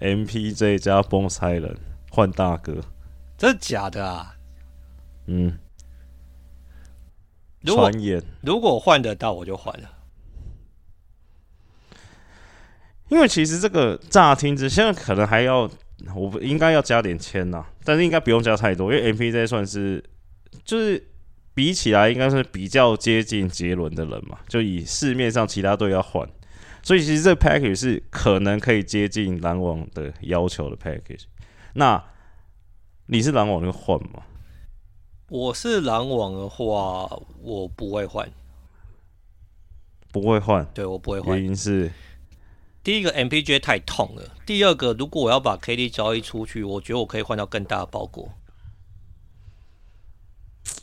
[0.00, 1.76] MPJ 加 Bones Hyland
[2.10, 2.80] 换大哥，
[3.36, 4.34] 这是假的啊？
[5.26, 5.58] 嗯。
[7.64, 9.90] 传言，如果换得到，我就换了。
[13.08, 15.70] 因为其实这个乍听之，现在可能还要。
[16.14, 20.04] 我不应该要加点签呐，但是应该不用加太多，因为 MPJ 算是
[20.62, 21.02] 就是
[21.54, 26.28] 比起来应该是比较接近杰伦的人嘛，就以市面上其他队要换，
[26.82, 31.22] 所以其实这 package 是可能可以接近篮网的要求的 package。
[31.72, 32.04] 那
[33.06, 34.22] 你是篮网就换吗？
[35.30, 37.08] 我是篮网的话，
[37.40, 38.30] 我不会换，
[40.12, 41.90] 不会换，对我不会换，原因是。
[42.86, 44.22] 第一个 MPJ 太痛了。
[44.46, 48.32] 第二个，如果我要把 KD 交易出去，我觉得我可以换到更大的包裹。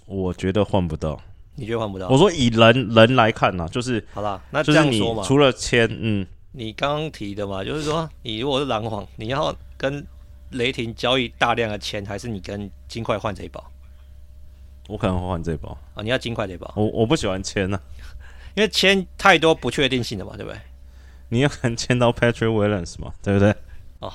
[0.06, 1.18] 我觉得换不到。
[1.56, 2.10] 你觉得换不到？
[2.10, 10.06] 我说以人人来看呢、啊，就是好啦，那这样说嘛，除了签，嗯，你刚刚提的嘛，就是说你如果是篮网，你要跟
[10.49, 13.64] 雷霆交易大量的钱，还是你跟金块换这一包？
[14.89, 16.04] 我可能会换这一包啊！
[16.04, 16.70] 你要金块这一包？
[16.76, 18.12] 我我不喜欢签呢、啊，
[18.56, 20.60] 因为签太多不确定性了嘛，对不对？
[21.34, 23.11] 你有可能签到 Patrick Williams 嘛？
[23.23, 23.55] 对不对？
[23.99, 24.11] 哦，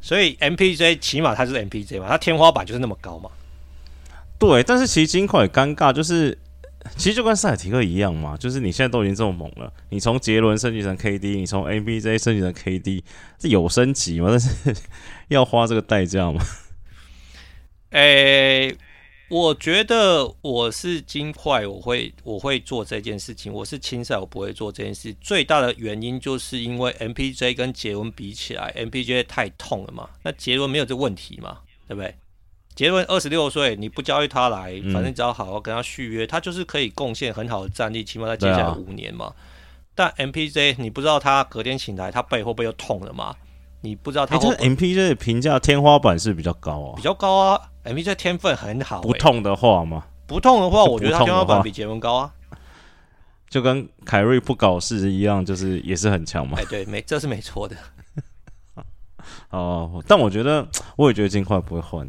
[0.00, 3.30] 所以 MPJ 起码它是 MPJ 嘛，它天花板就是那么高嘛。
[4.38, 6.36] 对，但是其实金块也尴尬，就是
[6.96, 13.02] 其实就跟塞尔提克一样嘛，就是你现在都已经这么猛了，你从杰伦升级成 KD，你从 MPJ 升级成 KD，
[13.38, 14.28] 这有升级吗？
[14.30, 14.74] 但是
[15.28, 16.42] 要花这个代价吗？
[17.90, 18.76] 诶、欸，
[19.30, 23.52] 我觉得我是金块，我会我会做这件事情。
[23.52, 25.14] 我是青赛，我不会做这件事。
[25.20, 32.12] 最大的原因就是因为 MPJ 跟杰伦比起来，MPJ 太痛了嘛，那杰伦没有这问题嘛，对不对？
[32.74, 39.26] 杰伦二十六岁，你不交易他来，反正只要好好跟他续约，嗯、他就是可以贡献很好的战力，起码在接下来五年嘛。
[39.26, 39.34] 啊、
[39.94, 43.36] 但 MPJ 你不知道他隔天醒来，他背会不会又痛了嘛？
[43.82, 44.56] 你不知道他会会。
[44.56, 47.69] 这 MPJ 的评价天花板是比较高啊，比较高啊。
[47.84, 50.06] MPJ 天分很好、欸，不痛的话嘛？
[50.26, 52.34] 不痛的话，我觉得他天花板比杰伦高啊。
[53.48, 56.56] 就跟凯瑞不搞事一样，就是也是很强嘛。
[56.56, 57.76] 哎，对，没，这是没错的。
[59.50, 60.66] 哦，但我觉得，
[60.96, 62.08] 我也觉得金块不会换。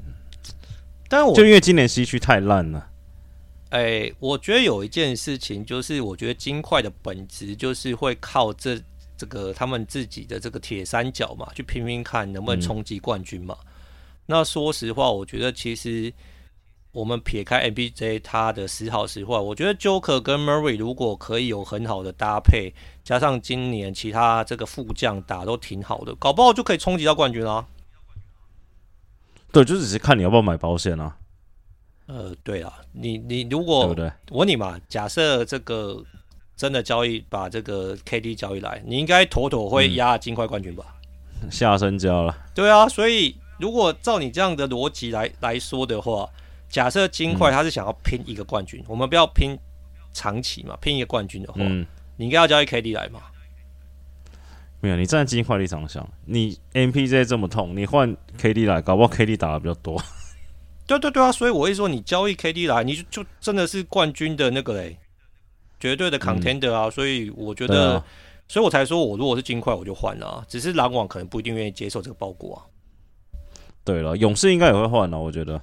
[1.09, 2.87] 但我就因为今年西区太烂了，
[3.71, 8.79] 哎、欸，我觉得有一件事情，就是我觉得金块的本质就是会靠这
[9.17, 13.57] 这个他们自己的这个铁三角嘛，去拼拼看能不能冲击冠军嘛。
[13.59, 13.67] 嗯、
[14.25, 16.13] 那说实话，我觉得其实
[16.91, 27.65] 我们撇开 MBJ 他的时好时坏，我觉得 Joker 跟 Murray 如果可以有很好的搭配，加上今年其他这个副将打都挺好的，搞不好就可以冲击到冠军啊。
[29.51, 31.17] 对，就只是看你要不要买保险啊。
[32.07, 34.11] 呃，对啊，你你如果对不对？
[34.29, 36.01] 我问你嘛，假设这个
[36.57, 40.95] 真的交易把这个 KD 交易来，你应该妥妥会压金块冠军吧？
[41.41, 42.37] 嗯、 下身交了。
[42.53, 46.27] 对啊，所以如果照你这样的逻辑来来说的话，
[46.67, 49.57] 假设金块他是想要拼一个冠军，嗯、我们不要拼
[50.11, 51.85] 长期嘛，拼一个冠军的话，嗯、
[52.17, 53.21] 你应该要交易 KD 来嘛。
[54.79, 60.01] 没有，你站在金块立场想，你 MPJ 这么痛，你换 KD 来，搞不好 KD 打的比较多。
[60.87, 64.97] 对对对啊，所以我会说，你交易 KD 来，你就就真的是冠军的那个嘞，
[65.79, 66.85] 绝对的 contender 啊。
[66.85, 68.05] 嗯、所以我觉得，啊、
[68.47, 70.45] 所以我才说我如果是金块，我就换了啊。
[70.47, 72.59] 只是篮网可能不一定愿意接受这个包裹啊。
[73.83, 75.59] 对了，勇士应该也会换了，我觉得。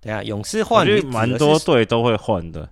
[0.00, 2.68] 等下，勇士换，蛮多队都会换的。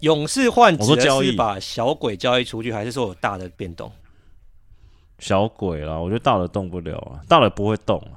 [0.00, 3.90] 勇士换，只是把小鬼交易出去，还是说有大的变动？
[5.18, 8.16] 小鬼啦，我觉得大的动不了啊，大的不会动啊。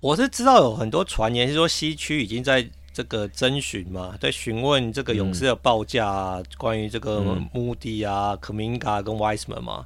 [0.00, 7.20] 我是知道有很多传言是说西区已经在这个征询嘛，在询问这个勇士的报价啊，嗯、关于这个
[7.52, 9.84] 穆迪啊、可明嘎跟 Wiseman 嘛。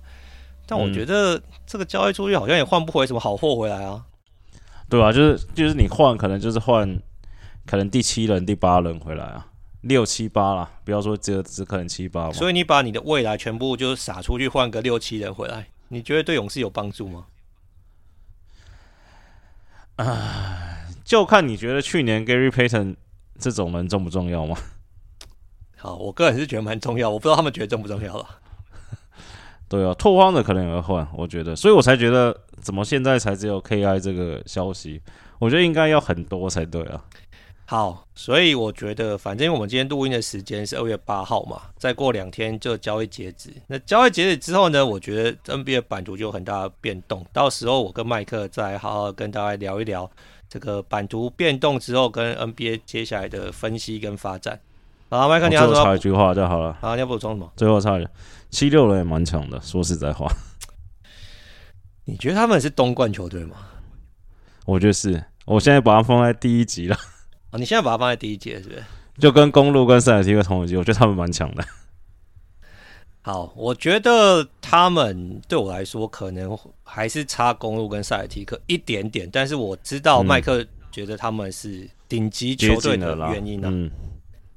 [0.66, 4.04] 但我觉得这个交易出去好像也换不回什么好货回来啊。
[4.88, 7.00] 对啊，就是就是你换可能就是换
[7.66, 9.48] 可能第七轮、第八轮回来啊，
[9.80, 12.32] 六七八啦，不要说只有只可能七八嘛。
[12.32, 15.66] 所以你把你的未来全部就撒出去换个六七人回来。
[15.88, 17.26] 你觉得对勇士有帮助吗？
[19.96, 22.96] 啊，就看你觉得去年 Gary Payton
[23.38, 24.56] 这种人重不重要吗？
[25.76, 28.26] 好，我个人是觉得蛮重要，我不知道他们觉得重不重要了。
[29.68, 35.00] 对啊，拓荒的可能也会换，我觉得，所以我才觉得怎么现在才只有 KI 这个消息？
[35.38, 37.00] 我觉得应该要很多才对啊。
[37.64, 43.52] 好，所以我觉得，反正我们今天录音的时间是二月八号嘛，再过两天就交易截止。
[43.68, 47.24] 那交易截止之后呢，我觉得 NBA 版图就有很大的变动。
[47.32, 50.10] 到时候我跟麦克再好好跟大家聊一聊
[50.48, 54.58] 这个版图变动之后跟 NBA 接下来的分析跟发展。
[55.08, 56.76] 好，麦克，你要说插一句话就好了。
[56.80, 57.52] 好，你要补充什么？
[57.56, 58.10] 最后插一句，
[58.50, 60.26] 七六人也蛮强的，说实在话。
[62.06, 63.56] 你觉得他们是东冠球队吗？
[64.64, 65.22] 我觉得是。
[65.44, 66.96] 我现在把它放在第一集了。
[67.52, 68.84] 你现在把它放在第一节，是不是？
[69.18, 71.64] 就跟公路跟塞尔提克同一级，我觉得他们蛮强的。
[73.22, 83.70] 好，我觉得他们对我来说可能还是差公路跟塞尔提克一点点，但是我知道麦克觉得他们是顶级球队的原因呢、啊。
[83.72, 83.90] 嗯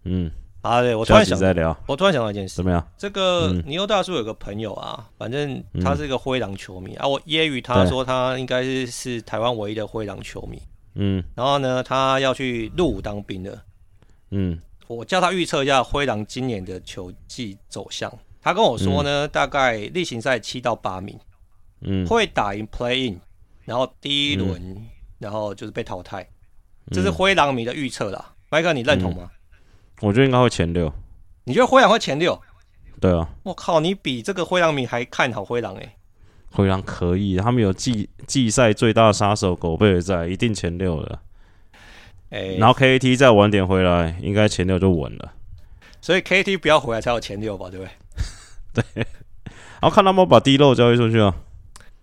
[0.03, 0.31] 嗯。
[0.61, 2.85] 啊，对，我突然想再聊，我突然想到一件事，怎么样？
[2.97, 10.61] 这个尼欧大叔有个朋友啊，反正他是一个灰狼球迷、嗯、啊，我揶揄他说他应该是是台湾唯一的灰狼球迷。
[10.95, 13.63] 嗯，然后呢，他要去入伍当兵了。
[14.31, 18.11] 嗯，我叫他预测一下灰狼今年的球季走向。
[18.41, 21.17] 他跟我说呢，嗯、大概例行赛七到八名，
[21.81, 23.21] 嗯，会打赢 Play In，
[23.63, 24.87] 然后第一轮，嗯、
[25.19, 26.27] 然后就是被淘汰。
[26.91, 29.31] 这是灰狼迷的预测啦，麦克、嗯，你认同吗？
[30.01, 30.91] 我觉得应该会前六。
[31.43, 32.39] 你觉得灰狼会前六？
[33.01, 33.27] 对啊。
[33.43, 35.95] 我靠，你比这个灰狼迷还看好灰狼哎、欸。
[36.51, 41.21] 灰狼可以，他们有季季赛最大杀手狗贝尔在，一定前六了。
[42.31, 45.33] 欸、然后 KAT 再晚点回来，应该前六就稳了。
[46.01, 47.85] 所以 KAT 不要回来才有前六吧，对不
[48.73, 48.83] 对？
[48.93, 49.07] 对。
[49.81, 51.35] 然后看他们把 D 漏交易出去啊。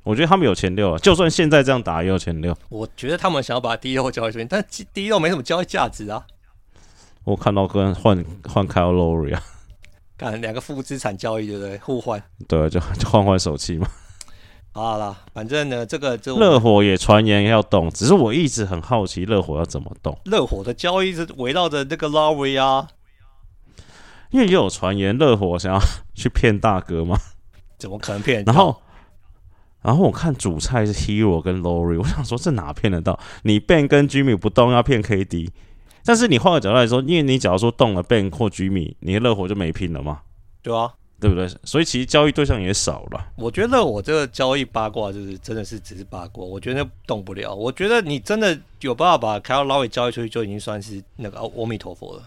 [0.03, 2.57] 我觉得他们有前六啊，就算现在这样打也有前六。
[2.69, 6.25] 我觉得他们想要把 D 六交易出去，但 D 六没什么交易价值啊。
[7.27, 9.43] 我看到跟换换 Kyle Lowry 啊，
[10.17, 11.77] 干两个负资产交易对不对？
[11.79, 12.23] 互换。
[12.47, 13.89] 对，就就换换手气嘛。
[14.71, 20.17] 好啦，反正呢，这个就热火也传言要动，只是我一直很好奇热火要怎么动。
[20.25, 22.87] 热火的交易是围绕着那个 Lowry 啊，
[24.31, 25.81] 因为也有传言热火想要
[26.15, 27.19] 去骗大哥嘛。
[27.77, 28.45] 怎么可能骗？
[28.45, 28.81] 然后，
[29.83, 33.19] 然后我看主菜是 Hero 跟 Lowry，我想说这哪骗得到？
[33.43, 35.51] 你 Ben 跟 Jimmy 不动要骗 KD。
[36.07, 40.21] 但是你换个角度来说，因为你假如说动了 Ben 或 Jimmy，你的热火就没拼了嘛？
[40.63, 41.49] 对啊，对不对？
[41.65, 43.33] 所以其实交易对象也少了。
[43.37, 47.55] 我觉得我这个交易八卦就是真的是只是八卦，我觉得动不了。
[47.55, 52.23] 我觉得你真的有办法把 Kyle Lowry 交易出去，就已经算是那个阿弥陀佛了。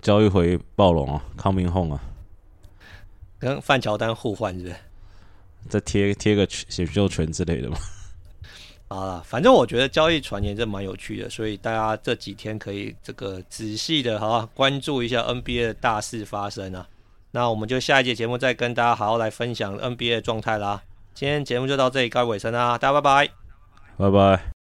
[0.00, 2.00] 交易回暴龙啊，Coming Home 啊，
[3.38, 4.76] 跟范乔丹互换是不是？
[5.68, 7.76] 再贴贴个选秀权之类的嘛。
[8.88, 16.86] 啊，反正我觉得交易传言真蛮有趣的，所以大家这几天可以这个仔细的哈关注一下 NBA 的大事发生啊。
[17.30, 20.82] 那我们就下一节节目再跟大家好好来分享 NBA 的状态啦。
[21.14, 23.32] 今天节目就到这里该尾声啦，大家拜拜，
[23.98, 24.57] 拜拜。